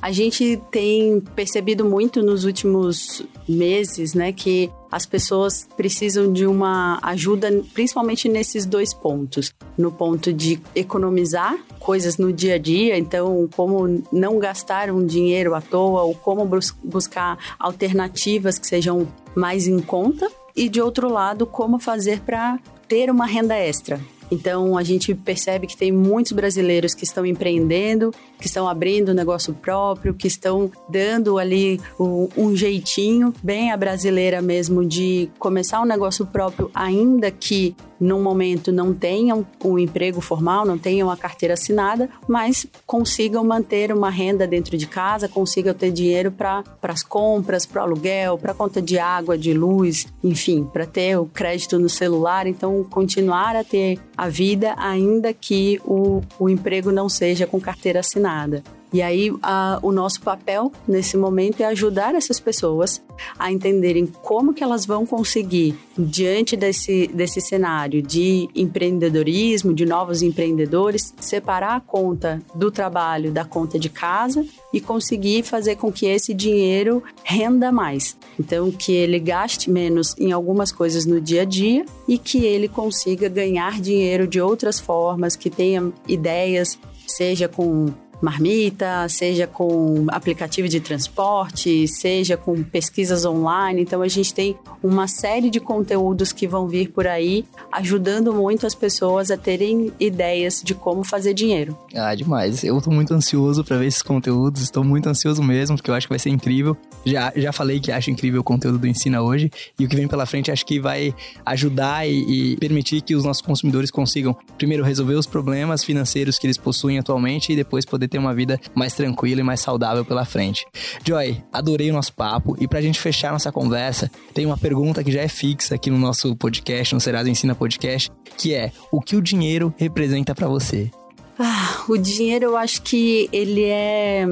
A 0.01 0.11
gente 0.11 0.61
tem 0.71 1.19
percebido 1.35 1.85
muito 1.85 2.21
nos 2.21 2.43
últimos 2.43 3.23
meses, 3.47 4.13
né, 4.13 4.31
que 4.31 4.71
as 4.91 5.05
pessoas 5.05 5.67
precisam 5.75 6.31
de 6.31 6.45
uma 6.45 6.99
ajuda, 7.01 7.63
principalmente 7.73 8.29
nesses 8.29 8.65
dois 8.65 8.93
pontos. 8.93 9.53
No 9.77 9.91
ponto 9.91 10.31
de 10.31 10.59
economizar 10.73 11.57
coisas 11.79 12.17
no 12.17 12.33
dia 12.33 12.55
a 12.55 12.57
dia, 12.57 12.97
então, 12.97 13.47
como 13.55 14.03
não 14.11 14.39
gastar 14.39 14.89
um 14.89 15.05
dinheiro 15.05 15.53
à 15.53 15.61
toa, 15.61 16.03
ou 16.03 16.15
como 16.15 16.49
buscar 16.83 17.37
alternativas 17.59 18.57
que 18.57 18.65
sejam 18.65 19.07
mais 19.35 19.67
em 19.67 19.79
conta. 19.79 20.29
E 20.55 20.69
de 20.69 20.81
outro 20.81 21.11
lado, 21.11 21.45
como 21.45 21.77
fazer 21.77 22.21
para 22.21 22.57
ter 22.87 23.09
uma 23.11 23.25
renda 23.25 23.55
extra. 23.55 23.99
Então 24.31 24.77
a 24.77 24.83
gente 24.83 25.13
percebe 25.13 25.67
que 25.67 25.77
tem 25.77 25.91
muitos 25.91 26.31
brasileiros 26.31 26.93
que 26.93 27.03
estão 27.03 27.25
empreendendo, 27.25 28.13
que 28.39 28.47
estão 28.47 28.67
abrindo 28.67 29.13
negócio 29.13 29.53
próprio, 29.53 30.13
que 30.13 30.27
estão 30.27 30.71
dando 30.89 31.37
ali 31.37 31.79
um 31.99 32.55
jeitinho 32.55 33.33
bem 33.43 33.71
a 33.71 33.77
brasileira 33.77 34.41
mesmo 34.41 34.85
de 34.85 35.29
começar 35.39 35.81
um 35.81 35.85
negócio 35.85 36.25
próprio, 36.25 36.69
ainda 36.73 37.31
que 37.31 37.75
num 37.99 38.21
momento 38.21 38.71
não 38.71 38.93
tenham 38.93 39.45
um 39.63 39.77
emprego 39.77 40.21
formal, 40.21 40.65
não 40.65 40.77
tenham 40.77 41.09
a 41.09 41.17
carteira 41.17 41.53
assinada, 41.53 42.09
mas 42.27 42.65
consigam 42.85 43.43
manter 43.43 43.91
uma 43.91 44.09
renda 44.09 44.47
dentro 44.47 44.77
de 44.77 44.87
casa, 44.87 45.27
consigam 45.27 45.73
ter 45.73 45.91
dinheiro 45.91 46.31
para 46.31 46.63
as 46.83 47.03
compras, 47.03 47.65
para 47.65 47.81
o 47.81 47.85
aluguel, 47.85 48.37
para 48.37 48.53
conta 48.53 48.81
de 48.81 48.97
água, 48.97 49.37
de 49.37 49.53
luz, 49.53 50.07
enfim, 50.23 50.67
para 50.71 50.85
ter 50.85 51.17
o 51.17 51.25
crédito 51.25 51.79
no 51.79 51.89
celular. 51.89 52.47
Então, 52.47 52.83
continuar 52.83 53.55
a 53.55 53.63
ter 53.63 53.99
a 54.17 54.29
vida, 54.29 54.75
ainda 54.77 55.33
que 55.33 55.79
o, 55.85 56.21
o 56.39 56.49
emprego 56.49 56.91
não 56.91 57.09
seja 57.09 57.47
com 57.47 57.59
carteira 57.59 57.99
assinada. 57.99 58.63
E 58.95 59.01
aí, 59.01 59.29
a, 59.43 59.77
o 59.81 59.91
nosso 59.91 60.21
papel 60.21 60.71
nesse 60.87 61.17
momento 61.17 61.59
é 61.59 61.65
ajudar 61.65 62.15
essas 62.15 62.39
pessoas 62.39 63.03
a 63.37 63.51
entenderem 63.51 64.05
como 64.05 64.53
que 64.53 64.63
elas 64.63 64.85
vão 64.85 65.05
conseguir, 65.05 65.77
diante 65.97 66.55
desse, 66.55 67.05
desse 67.07 67.41
cenário 67.41 68.01
de 68.01 68.47
empreendedorismo, 68.55 69.73
de 69.73 69.85
novos 69.85 70.21
empreendedores, 70.21 71.13
separar 71.19 71.75
a 71.75 71.81
conta 71.81 72.41
do 72.55 72.71
trabalho 72.71 73.33
da 73.33 73.43
conta 73.43 73.77
de 73.77 73.89
casa 73.89 74.45
e 74.71 74.79
conseguir 74.79 75.43
fazer 75.43 75.75
com 75.75 75.91
que 75.91 76.05
esse 76.05 76.33
dinheiro 76.33 77.03
renda 77.21 77.73
mais. 77.73 78.15
Então, 78.39 78.71
que 78.71 78.93
ele 78.93 79.19
gaste 79.19 79.69
menos 79.69 80.15
em 80.17 80.31
algumas 80.31 80.71
coisas 80.71 81.05
no 81.05 81.19
dia 81.19 81.41
a 81.41 81.45
dia 81.45 81.85
e 82.07 82.17
que 82.17 82.45
ele 82.45 82.69
consiga 82.69 83.27
ganhar 83.27 83.81
dinheiro 83.81 84.25
de 84.25 84.39
outras 84.39 84.79
formas, 84.79 85.35
que 85.35 85.49
tenha 85.49 85.91
ideias, 86.07 86.79
seja 87.05 87.49
com 87.49 87.93
marmita, 88.21 89.07
seja 89.09 89.47
com 89.47 90.05
aplicativo 90.09 90.67
de 90.67 90.79
transporte, 90.79 91.87
seja 91.87 92.37
com 92.37 92.63
pesquisas 92.63 93.25
online. 93.25 93.81
Então 93.81 94.01
a 94.01 94.07
gente 94.07 94.33
tem 94.33 94.55
uma 94.83 95.07
série 95.07 95.49
de 95.49 95.59
conteúdos 95.59 96.31
que 96.31 96.47
vão 96.47 96.67
vir 96.67 96.89
por 96.89 97.07
aí, 97.07 97.45
ajudando 97.71 98.33
muito 98.33 98.65
as 98.65 98.75
pessoas 98.75 99.31
a 99.31 99.37
terem 99.37 99.91
ideias 99.99 100.61
de 100.63 100.73
como 100.73 101.03
fazer 101.03 101.33
dinheiro. 101.33 101.77
Ah, 101.93 102.13
demais. 102.13 102.63
Eu 102.63 102.79
tô 102.81 102.91
muito 102.91 103.13
ansioso 103.13 103.63
para 103.63 103.77
ver 103.77 103.87
esses 103.87 104.01
conteúdos, 104.01 104.61
estou 104.61 104.83
muito 104.83 105.07
ansioso 105.07 105.41
mesmo, 105.43 105.75
porque 105.75 105.89
eu 105.89 105.95
acho 105.95 106.07
que 106.07 106.11
vai 106.11 106.19
ser 106.19 106.29
incrível. 106.29 106.77
Já, 107.05 107.31
já 107.35 107.51
falei 107.51 107.79
que 107.79 107.91
acho 107.91 108.09
incrível 108.09 108.41
o 108.41 108.43
conteúdo 108.43 108.77
do 108.77 108.87
Ensina 108.87 109.21
hoje, 109.21 109.51
e 109.77 109.85
o 109.85 109.89
que 109.89 109.95
vem 109.95 110.07
pela 110.07 110.25
frente 110.25 110.51
acho 110.51 110.65
que 110.65 110.79
vai 110.79 111.13
ajudar 111.45 112.07
e, 112.07 112.53
e 112.53 112.57
permitir 112.57 113.01
que 113.01 113.15
os 113.15 113.23
nossos 113.23 113.41
consumidores 113.41 113.91
consigam, 113.91 114.35
primeiro, 114.57 114.83
resolver 114.83 115.15
os 115.15 115.25
problemas 115.25 115.83
financeiros 115.83 116.39
que 116.39 116.47
eles 116.47 116.57
possuem 116.57 116.97
atualmente 116.97 117.53
e 117.53 117.55
depois 117.55 117.85
poder 117.85 118.04
ter 118.07 118.17
uma 118.17 118.33
vida 118.33 118.59
mais 118.73 118.93
tranquila 118.93 119.41
e 119.41 119.43
mais 119.43 119.59
saudável 119.59 120.05
pela 120.05 120.25
frente. 120.25 120.65
Joy, 121.05 121.41
adorei 121.51 121.89
o 121.89 121.93
nosso 121.93 122.13
papo 122.13 122.55
e 122.59 122.67
pra 122.67 122.81
gente 122.81 122.99
fechar 122.99 123.31
nossa 123.31 123.51
conversa, 123.51 124.09
tem 124.33 124.45
uma 124.45 124.57
pergunta 124.57 125.03
que 125.03 125.11
já 125.11 125.21
é 125.21 125.27
fixa 125.27 125.75
aqui 125.75 125.89
no 125.89 125.97
nosso 125.97 126.35
podcast, 126.35 126.93
no 126.93 127.01
Serasa 127.01 127.29
Ensina 127.29 127.55
Podcast, 127.55 128.11
que 128.37 128.53
é: 128.53 128.71
o 128.91 129.01
que 129.01 129.15
o 129.15 129.21
dinheiro 129.21 129.73
representa 129.77 130.33
para 130.33 130.47
você? 130.47 130.91
Ah, 131.37 131.83
o 131.89 131.97
dinheiro 131.97 132.45
eu 132.45 132.57
acho 132.57 132.81
que 132.81 133.29
ele 133.31 133.65
é 133.65 134.25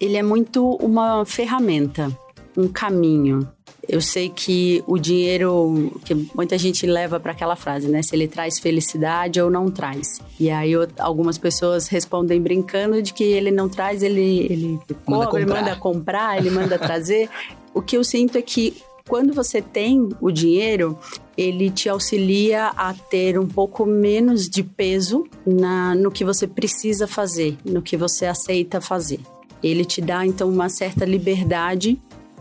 ele 0.00 0.16
é 0.16 0.22
muito 0.22 0.76
uma 0.76 1.24
ferramenta, 1.24 2.16
um 2.56 2.68
caminho. 2.68 3.48
Eu 3.88 4.02
sei 4.02 4.28
que 4.28 4.84
o 4.86 4.98
dinheiro, 4.98 5.98
que 6.04 6.14
muita 6.34 6.58
gente 6.58 6.86
leva 6.86 7.18
para 7.18 7.32
aquela 7.32 7.56
frase, 7.56 7.88
né? 7.88 8.02
Se 8.02 8.14
ele 8.14 8.28
traz 8.28 8.58
felicidade 8.58 9.40
ou 9.40 9.50
não 9.50 9.70
traz. 9.70 10.20
E 10.38 10.50
aí 10.50 10.72
eu, 10.72 10.86
algumas 10.98 11.38
pessoas 11.38 11.88
respondem 11.88 12.40
brincando 12.40 13.00
de 13.00 13.14
que 13.14 13.24
ele 13.24 13.50
não 13.50 13.68
traz, 13.68 14.02
ele, 14.02 14.46
ele 14.50 14.78
manda, 15.06 15.24
compra, 15.24 15.40
ele 15.40 15.50
manda 15.50 15.76
comprar, 15.76 16.38
ele 16.38 16.50
manda 16.50 16.76
trazer. 16.78 17.30
O 17.72 17.80
que 17.80 17.96
eu 17.96 18.04
sinto 18.04 18.36
é 18.36 18.42
que 18.42 18.76
quando 19.08 19.32
você 19.32 19.62
tem 19.62 20.10
o 20.20 20.30
dinheiro, 20.30 20.98
ele 21.34 21.70
te 21.70 21.88
auxilia 21.88 22.66
a 22.76 22.92
ter 22.92 23.38
um 23.38 23.46
pouco 23.48 23.86
menos 23.86 24.50
de 24.50 24.62
peso 24.62 25.24
na, 25.46 25.94
no 25.94 26.10
que 26.10 26.26
você 26.26 26.46
precisa 26.46 27.06
fazer, 27.06 27.56
no 27.64 27.80
que 27.80 27.96
você 27.96 28.26
aceita 28.26 28.82
fazer. 28.82 29.20
Ele 29.62 29.84
te 29.84 30.02
dá 30.02 30.26
então 30.26 30.48
uma 30.48 30.68
certa 30.68 31.06
liberdade 31.06 31.98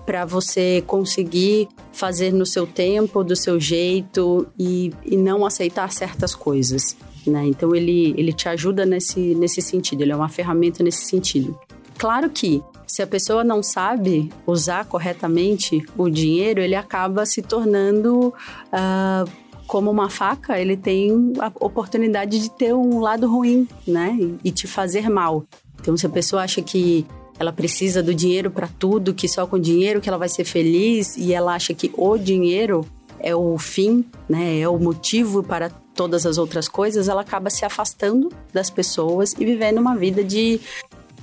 para 0.08 0.24
você 0.24 0.82
conseguir 0.88 1.67
fazer 1.91 2.32
no 2.32 2.46
seu 2.46 2.65
tempo, 2.65 3.26
do 3.26 3.36
seu 3.36 3.60
jeito 3.60 4.48
e, 4.58 4.93
e 5.06 5.17
não 5.17 5.46
aceitar 5.46 5.91
certas 5.91 6.34
coisas. 6.34 6.96
Né? 7.26 7.46
Então 7.48 7.76
ele, 7.76 8.15
ele 8.17 8.32
te 8.32 8.48
ajuda 8.48 8.86
nesse, 8.86 9.36
nesse 9.36 9.62
sentido, 9.62 10.04
ele 10.04 10.13
é 10.13 10.15
uma 10.15 10.30
ferramenta 10.30 10.82
nesse 10.82 11.04
sentido. 11.04 11.60
Claro 11.98 12.30
que 12.30 12.63
se 12.88 13.02
a 13.02 13.08
pessoa 13.08 13.43
não 13.43 13.62
sabe 13.62 14.32
usar 14.46 14.86
corretamente 14.86 15.86
o 15.98 16.10
dinheiro, 16.10 16.62
ele 16.62 16.76
acaba 16.76 17.26
se 17.26 17.41
tornando 17.41 18.30
uh, 18.30 19.30
como 19.67 19.91
uma 19.91 20.10
faca, 20.10 20.58
ele 20.58 20.78
tem 20.78 21.34
a 21.38 21.52
oportunidade 21.60 22.39
de 22.39 22.50
ter 22.50 22.74
um 22.74 23.02
lado 23.02 23.30
ruim, 23.30 23.67
né? 23.86 24.17
E 24.41 24.52
te 24.52 24.67
fazer 24.67 25.10
mal. 25.10 25.43
Então, 25.82 25.98
se 25.98 26.06
a 26.06 26.10
pessoa 26.10 26.43
acha 26.43 26.62
que 26.62 27.06
ela 27.39 27.54
precisa 27.54 28.02
do 28.02 28.13
dinheiro 28.13 28.50
para 28.50 28.67
tudo, 28.67 29.13
que 29.13 29.28
só 29.28 29.45
com 29.45 29.60
dinheiro 29.60 30.02
que 30.02 30.10
ela 30.10 30.17
vai 30.17 30.30
ser 30.30 30.43
feliz 30.43 31.15
e 31.17 31.34
ela 31.34 31.54
acha 31.54 31.73
que 31.73 31.91
o 31.95 32.17
dinheiro 32.17 32.86
é 33.19 33.36
o 33.36 33.58
fim, 33.58 34.06
né, 34.30 34.60
é 34.60 34.69
o 34.69 34.78
motivo 34.78 35.43
para 35.43 35.69
todas 35.69 36.26
as 36.26 36.38
outras 36.38 36.67
coisas, 36.67 37.10
ela 37.10 37.21
acaba 37.21 37.50
se 37.50 37.65
afastando 37.65 38.32
das 38.54 38.69
pessoas 38.69 39.34
e 39.34 39.43
vivendo 39.43 39.80
uma 39.80 39.95
vida 39.95 40.23
de 40.23 40.60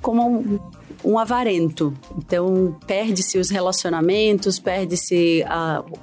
como 0.02 0.28
um, 0.28 0.58
um 1.04 1.18
avarento. 1.18 1.94
Então, 2.18 2.76
perde-se 2.86 3.38
os 3.38 3.50
relacionamentos, 3.50 4.58
perde-se 4.58 5.44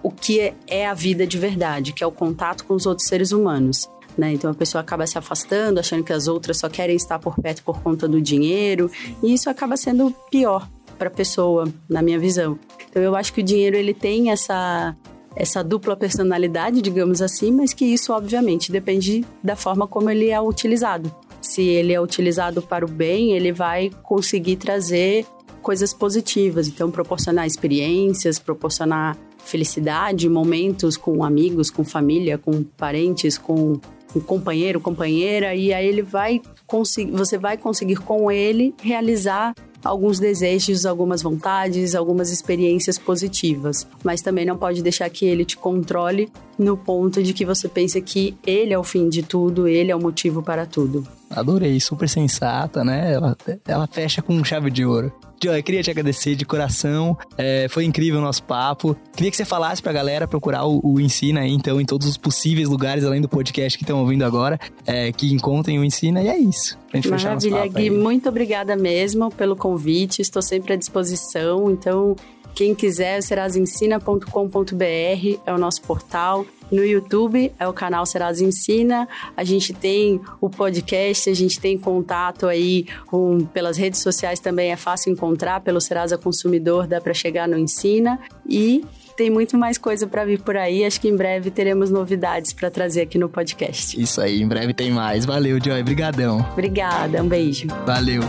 o 0.02 0.10
que 0.10 0.54
é 0.68 0.88
a 0.88 0.94
vida 0.94 1.28
de 1.28 1.38
verdade, 1.38 1.94
que 1.94 2.04
é 2.04 2.08
o 2.08 2.12
contato 2.12 2.66
com 2.66 2.74
os 2.74 2.86
outros 2.86 3.08
seres 3.08 3.32
humanos. 3.32 3.90
Né? 4.18 4.34
Então 4.34 4.52
a 4.52 4.54
pessoa 4.54 4.82
acaba 4.82 5.08
se 5.08 5.18
afastando, 5.18 5.80
achando 5.80 6.04
que 6.04 6.14
as 6.14 6.28
outras 6.28 6.58
só 6.58 6.70
querem 6.70 6.96
estar 6.96 7.20
por 7.20 7.36
perto 7.36 7.64
por 7.64 7.82
conta 7.82 8.08
do 8.08 8.22
dinheiro, 8.22 8.92
e 9.24 9.34
isso 9.34 9.50
acaba 9.50 9.78
sendo 9.78 10.14
pior 10.30 10.68
para 10.98 11.08
a 11.08 11.12
pessoa, 11.12 11.68
na 11.90 12.02
minha 12.02 12.20
visão. 12.20 12.60
Então 12.90 13.02
eu 13.02 13.16
acho 13.16 13.34
que 13.34 13.42
o 13.42 13.44
dinheiro 13.44 13.76
ele 13.76 13.94
tem 13.94 14.32
essa 14.32 14.96
essa 15.36 15.64
dupla 15.64 15.96
personalidade, 15.96 16.82
digamos 16.82 17.22
assim, 17.22 17.52
mas 17.52 17.74
que 17.74 17.86
isso 17.86 18.12
obviamente 18.12 18.72
depende 18.72 19.26
da 19.42 19.56
forma 19.56 19.88
como 19.88 20.10
ele 20.10 20.30
é 20.30 20.42
utilizado. 20.42 21.14
Se 21.42 21.62
ele 21.62 21.94
é 21.94 22.02
utilizado 22.02 22.62
para 22.62 22.86
o 22.86 22.88
bem, 22.88 23.32
ele 23.32 23.52
vai 23.52 23.90
conseguir 24.04 24.58
trazer 24.58 25.26
coisas 25.62 25.94
positivas, 25.94 26.68
então 26.68 26.92
proporcionar 26.92 27.48
experiências, 27.48 28.40
proporcionar 28.40 29.18
felicidade, 29.44 30.30
momentos 30.30 30.98
com 30.98 31.24
amigos, 31.24 31.70
com 31.70 31.84
família, 31.84 32.38
com 32.38 32.64
parentes, 32.64 33.38
com 33.38 33.80
um 34.16 34.20
companheiro, 34.20 34.80
companheira, 34.80 35.56
e 35.56 35.74
aí 35.74 35.86
ele 35.86 36.02
vai 36.02 36.42
conseguir, 36.68 37.12
você 37.12 37.38
vai 37.38 37.58
conseguir 37.58 37.96
com 37.98 38.32
ele 38.32 38.74
realizar 38.82 39.54
alguns 39.84 40.20
desejos, 40.20 40.86
algumas 40.86 41.22
vontades, 41.22 41.96
algumas 41.96 42.32
experiências 42.32 42.98
positivas, 42.98 43.88
mas 44.04 44.22
também 44.22 44.46
não 44.46 44.58
pode 44.58 44.82
deixar 44.82 45.10
que 45.10 45.26
ele 45.26 45.44
te 45.44 45.58
controle 45.58 46.30
no 46.58 46.78
ponto 46.78 47.24
de 47.24 47.34
que 47.34 47.46
você 47.46 47.68
pensa 47.68 48.00
que 48.00 48.38
ele 48.46 48.74
é 48.74 48.78
o 48.78 48.84
fim 48.84 49.10
de 49.10 49.24
tudo, 49.24 49.68
ele 49.68 49.92
é 49.92 49.96
o 49.96 50.02
motivo 50.02 50.44
para 50.44 50.66
tudo. 50.66 51.06
Adorei, 51.30 51.80
super 51.80 52.08
sensata, 52.08 52.84
né? 52.84 53.14
Ela, 53.14 53.38
ela 53.68 53.88
fecha 53.88 54.22
com 54.22 54.44
chave 54.44 54.70
de 54.70 54.86
ouro. 54.86 55.12
Joy, 55.44 55.64
queria 55.64 55.82
te 55.82 55.90
agradecer 55.90 56.36
de 56.36 56.46
coração. 56.46 57.18
É, 57.38 57.68
foi 57.68 57.86
incrível 57.86 58.20
o 58.20 58.24
nosso 58.24 58.44
papo. 58.44 58.96
Queria 59.16 59.32
que 59.32 59.38
você 59.38 59.44
falasse 59.44 59.82
pra 59.82 59.92
galera 59.92 60.28
procurar 60.28 60.66
o, 60.66 60.80
o 60.84 61.00
Ensina 61.00 61.42
aí, 61.42 61.52
então, 61.52 61.82
em 61.82 61.86
todos 61.86 62.08
os 62.08 62.16
possíveis 62.16 62.70
lugares, 62.70 63.04
além 63.04 63.20
do 63.20 63.28
podcast 63.28 63.78
que 63.78 63.84
estão 63.84 64.00
ouvindo 64.00 64.24
agora, 64.24 64.60
é, 64.86 65.12
que 65.12 65.34
encontrem 65.34 65.80
o 65.80 65.84
Ensina, 65.84 66.22
e 66.22 66.28
é 66.28 66.38
isso. 66.38 66.78
Pra 66.90 67.02
gente 67.02 67.10
Maravilha, 67.10 67.68
Gui. 67.68 67.78
Aí. 67.78 67.90
Muito 67.90 68.30
obrigada 68.30 68.76
mesmo 68.76 69.32
pelo 69.32 69.56
convite. 69.56 70.22
Estou 70.22 70.42
sempre 70.42 70.74
à 70.74 70.76
disposição. 70.76 71.72
Então, 71.72 72.16
quem 72.54 72.76
quiser, 72.76 73.22
serasensina.com.br 73.24 75.40
é 75.46 75.54
o 75.54 75.58
nosso 75.58 75.82
portal. 75.82 76.46
No 76.72 76.86
YouTube 76.86 77.52
é 77.60 77.68
o 77.68 77.74
canal 77.74 78.06
Serasa 78.06 78.44
Ensina. 78.44 79.08
A 79.36 79.44
gente 79.44 79.74
tem 79.74 80.22
o 80.40 80.50
podcast, 80.50 81.30
a 81.30 81.34
gente 81.34 81.60
tem 81.60 81.78
contato 81.78 82.48
aí 82.48 82.86
com, 83.08 83.46
pelas 83.46 83.78
redes 83.78 84.00
sociais 84.00 84.40
também 84.40 84.72
é 84.72 84.76
fácil 84.76 85.12
encontrar. 85.12 85.62
Pelo 85.62 85.82
Serasa 85.82 86.18
Consumidor 86.18 86.88
dá 86.88 87.02
para 87.02 87.14
chegar 87.14 87.48
no 87.48 87.58
Ensina. 87.58 88.20
E 88.48 88.86
tem 89.16 89.30
muito 89.30 89.58
mais 89.58 89.78
coisa 89.78 90.08
para 90.08 90.26
vir 90.26 90.42
por 90.42 90.56
aí. 90.56 90.86
Acho 90.86 91.00
que 91.02 91.08
em 91.08 91.16
breve 91.16 91.52
teremos 91.52 91.92
novidades 91.92 92.54
para 92.54 92.72
trazer 92.72 93.02
aqui 93.02 93.18
no 93.18 93.30
podcast. 93.30 94.02
Isso 94.02 94.22
aí, 94.22 94.42
em 94.42 94.48
breve 94.48 94.74
tem 94.74 94.92
mais. 94.92 95.26
Valeu, 95.26 95.60
Joy. 95.64 95.82
Obrigadão. 95.82 96.40
Obrigada, 96.54 97.22
um 97.22 97.28
beijo. 97.28 97.68
Valeu. 97.86 98.22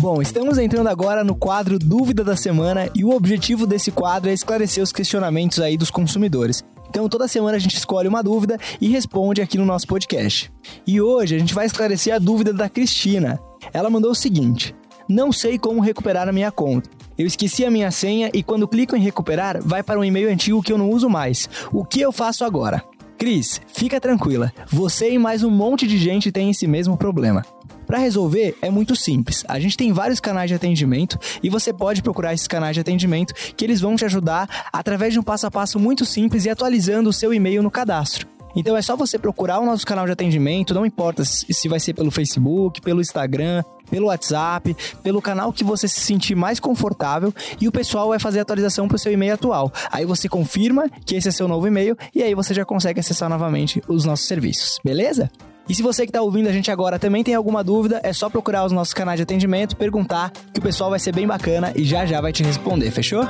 Bom, 0.00 0.22
estamos 0.22 0.56
entrando 0.56 0.86
agora 0.86 1.22
no 1.22 1.34
quadro 1.34 1.78
Dúvida 1.78 2.24
da 2.24 2.34
Semana 2.34 2.88
e 2.94 3.04
o 3.04 3.10
objetivo 3.10 3.66
desse 3.66 3.90
quadro 3.90 4.30
é 4.30 4.32
esclarecer 4.32 4.82
os 4.82 4.92
questionamentos 4.92 5.60
aí 5.60 5.76
dos 5.76 5.90
consumidores. 5.90 6.64
Então, 6.88 7.06
toda 7.06 7.28
semana 7.28 7.58
a 7.58 7.60
gente 7.60 7.76
escolhe 7.76 8.08
uma 8.08 8.22
dúvida 8.22 8.56
e 8.80 8.88
responde 8.88 9.42
aqui 9.42 9.58
no 9.58 9.66
nosso 9.66 9.86
podcast. 9.86 10.50
E 10.86 11.02
hoje 11.02 11.36
a 11.36 11.38
gente 11.38 11.52
vai 11.52 11.66
esclarecer 11.66 12.14
a 12.14 12.18
dúvida 12.18 12.50
da 12.50 12.66
Cristina. 12.66 13.38
Ela 13.74 13.90
mandou 13.90 14.12
o 14.12 14.14
seguinte: 14.14 14.74
Não 15.06 15.30
sei 15.30 15.58
como 15.58 15.82
recuperar 15.82 16.26
a 16.26 16.32
minha 16.32 16.50
conta. 16.50 16.88
Eu 17.18 17.26
esqueci 17.26 17.62
a 17.66 17.70
minha 17.70 17.90
senha 17.90 18.30
e 18.32 18.42
quando 18.42 18.66
clico 18.66 18.96
em 18.96 19.02
recuperar, 19.02 19.60
vai 19.62 19.82
para 19.82 20.00
um 20.00 20.04
e-mail 20.04 20.30
antigo 20.30 20.62
que 20.62 20.72
eu 20.72 20.78
não 20.78 20.88
uso 20.88 21.10
mais. 21.10 21.46
O 21.70 21.84
que 21.84 22.00
eu 22.00 22.10
faço 22.10 22.42
agora? 22.42 22.82
Cris, 23.18 23.60
fica 23.66 24.00
tranquila. 24.00 24.50
Você 24.68 25.10
e 25.12 25.18
mais 25.18 25.44
um 25.44 25.50
monte 25.50 25.86
de 25.86 25.98
gente 25.98 26.32
tem 26.32 26.48
esse 26.48 26.66
mesmo 26.66 26.96
problema. 26.96 27.44
Para 27.90 27.98
resolver 27.98 28.56
é 28.62 28.70
muito 28.70 28.94
simples. 28.94 29.44
A 29.48 29.58
gente 29.58 29.76
tem 29.76 29.92
vários 29.92 30.20
canais 30.20 30.48
de 30.48 30.54
atendimento 30.54 31.18
e 31.42 31.50
você 31.50 31.72
pode 31.72 32.00
procurar 32.04 32.32
esses 32.32 32.46
canais 32.46 32.74
de 32.74 32.80
atendimento 32.80 33.34
que 33.34 33.64
eles 33.64 33.80
vão 33.80 33.96
te 33.96 34.04
ajudar 34.04 34.68
através 34.72 35.12
de 35.12 35.18
um 35.18 35.24
passo 35.24 35.48
a 35.48 35.50
passo 35.50 35.76
muito 35.76 36.04
simples 36.04 36.44
e 36.44 36.50
atualizando 36.50 37.10
o 37.10 37.12
seu 37.12 37.34
e-mail 37.34 37.64
no 37.64 37.70
cadastro. 37.70 38.28
Então 38.54 38.76
é 38.76 38.82
só 38.82 38.94
você 38.94 39.18
procurar 39.18 39.58
o 39.58 39.66
nosso 39.66 39.84
canal 39.84 40.06
de 40.06 40.12
atendimento, 40.12 40.72
não 40.72 40.86
importa 40.86 41.24
se 41.24 41.68
vai 41.68 41.80
ser 41.80 41.94
pelo 41.94 42.12
Facebook, 42.12 42.80
pelo 42.80 43.00
Instagram, 43.00 43.64
pelo 43.90 44.06
WhatsApp, 44.06 44.76
pelo 45.02 45.20
canal 45.20 45.52
que 45.52 45.64
você 45.64 45.88
se 45.88 45.98
sentir 45.98 46.36
mais 46.36 46.60
confortável 46.60 47.34
e 47.60 47.66
o 47.66 47.72
pessoal 47.72 48.10
vai 48.10 48.20
fazer 48.20 48.38
a 48.38 48.42
atualização 48.42 48.86
para 48.86 48.94
o 48.94 49.00
seu 49.00 49.10
e-mail 49.10 49.34
atual. 49.34 49.72
Aí 49.90 50.06
você 50.06 50.28
confirma 50.28 50.88
que 51.04 51.16
esse 51.16 51.26
é 51.26 51.32
seu 51.32 51.48
novo 51.48 51.66
e-mail 51.66 51.98
e 52.14 52.22
aí 52.22 52.36
você 52.36 52.54
já 52.54 52.64
consegue 52.64 53.00
acessar 53.00 53.28
novamente 53.28 53.82
os 53.88 54.04
nossos 54.04 54.28
serviços, 54.28 54.78
beleza? 54.84 55.28
E 55.70 55.74
se 55.74 55.84
você 55.84 56.04
que 56.04 56.10
está 56.10 56.20
ouvindo 56.20 56.48
a 56.48 56.52
gente 56.52 56.68
agora 56.68 56.98
também 56.98 57.22
tem 57.22 57.32
alguma 57.32 57.62
dúvida, 57.62 58.00
é 58.02 58.12
só 58.12 58.28
procurar 58.28 58.64
os 58.64 58.72
nossos 58.72 58.92
canais 58.92 59.18
de 59.18 59.22
atendimento, 59.22 59.76
perguntar, 59.76 60.32
que 60.52 60.58
o 60.58 60.62
pessoal 60.62 60.90
vai 60.90 60.98
ser 60.98 61.14
bem 61.14 61.28
bacana 61.28 61.72
e 61.76 61.84
já 61.84 62.04
já 62.04 62.20
vai 62.20 62.32
te 62.32 62.42
responder, 62.42 62.90
fechou? 62.90 63.22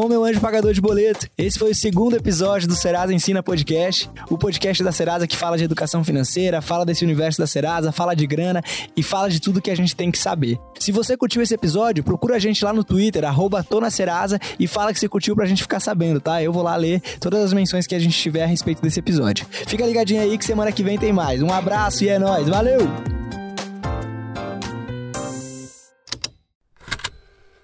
Bom, 0.00 0.06
meu 0.06 0.22
anjo 0.22 0.40
pagador 0.40 0.72
de 0.72 0.80
boleto, 0.80 1.26
esse 1.36 1.58
foi 1.58 1.72
o 1.72 1.74
segundo 1.74 2.14
episódio 2.14 2.68
do 2.68 2.76
Serasa 2.76 3.12
Ensina 3.12 3.42
Podcast, 3.42 4.08
o 4.30 4.38
podcast 4.38 4.80
da 4.84 4.92
Serasa 4.92 5.26
que 5.26 5.36
fala 5.36 5.58
de 5.58 5.64
educação 5.64 6.04
financeira, 6.04 6.62
fala 6.62 6.86
desse 6.86 7.04
universo 7.04 7.40
da 7.40 7.48
Serasa, 7.48 7.90
fala 7.90 8.14
de 8.14 8.24
grana 8.24 8.62
e 8.96 9.02
fala 9.02 9.28
de 9.28 9.40
tudo 9.40 9.60
que 9.60 9.72
a 9.72 9.74
gente 9.74 9.96
tem 9.96 10.12
que 10.12 10.18
saber. 10.18 10.56
Se 10.78 10.92
você 10.92 11.16
curtiu 11.16 11.42
esse 11.42 11.52
episódio, 11.52 12.04
procura 12.04 12.36
a 12.36 12.38
gente 12.38 12.64
lá 12.64 12.72
no 12.72 12.84
Twitter, 12.84 13.24
arroba 13.24 13.66
Serasa, 13.90 14.38
e 14.56 14.68
fala 14.68 14.92
que 14.92 15.00
você 15.00 15.08
curtiu 15.08 15.34
pra 15.34 15.46
gente 15.46 15.62
ficar 15.62 15.80
sabendo, 15.80 16.20
tá? 16.20 16.40
Eu 16.40 16.52
vou 16.52 16.62
lá 16.62 16.76
ler 16.76 17.00
todas 17.18 17.42
as 17.42 17.52
menções 17.52 17.84
que 17.84 17.96
a 17.96 17.98
gente 17.98 18.16
tiver 18.16 18.44
a 18.44 18.46
respeito 18.46 18.80
desse 18.80 19.00
episódio. 19.00 19.48
Fica 19.50 19.84
ligadinho 19.84 20.22
aí 20.22 20.38
que 20.38 20.44
semana 20.44 20.70
que 20.70 20.84
vem 20.84 20.96
tem 20.96 21.12
mais. 21.12 21.42
Um 21.42 21.52
abraço 21.52 22.04
e 22.04 22.08
é 22.08 22.20
nóis, 22.20 22.46
valeu! 22.46 22.88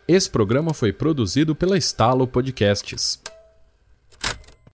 Esse 0.07 0.29
programa 0.29 0.75
foi 0.75 0.93
produzido 0.93 1.55
pela 1.55 1.79
Estalo 1.79 2.27
Podcasts. 2.27 3.19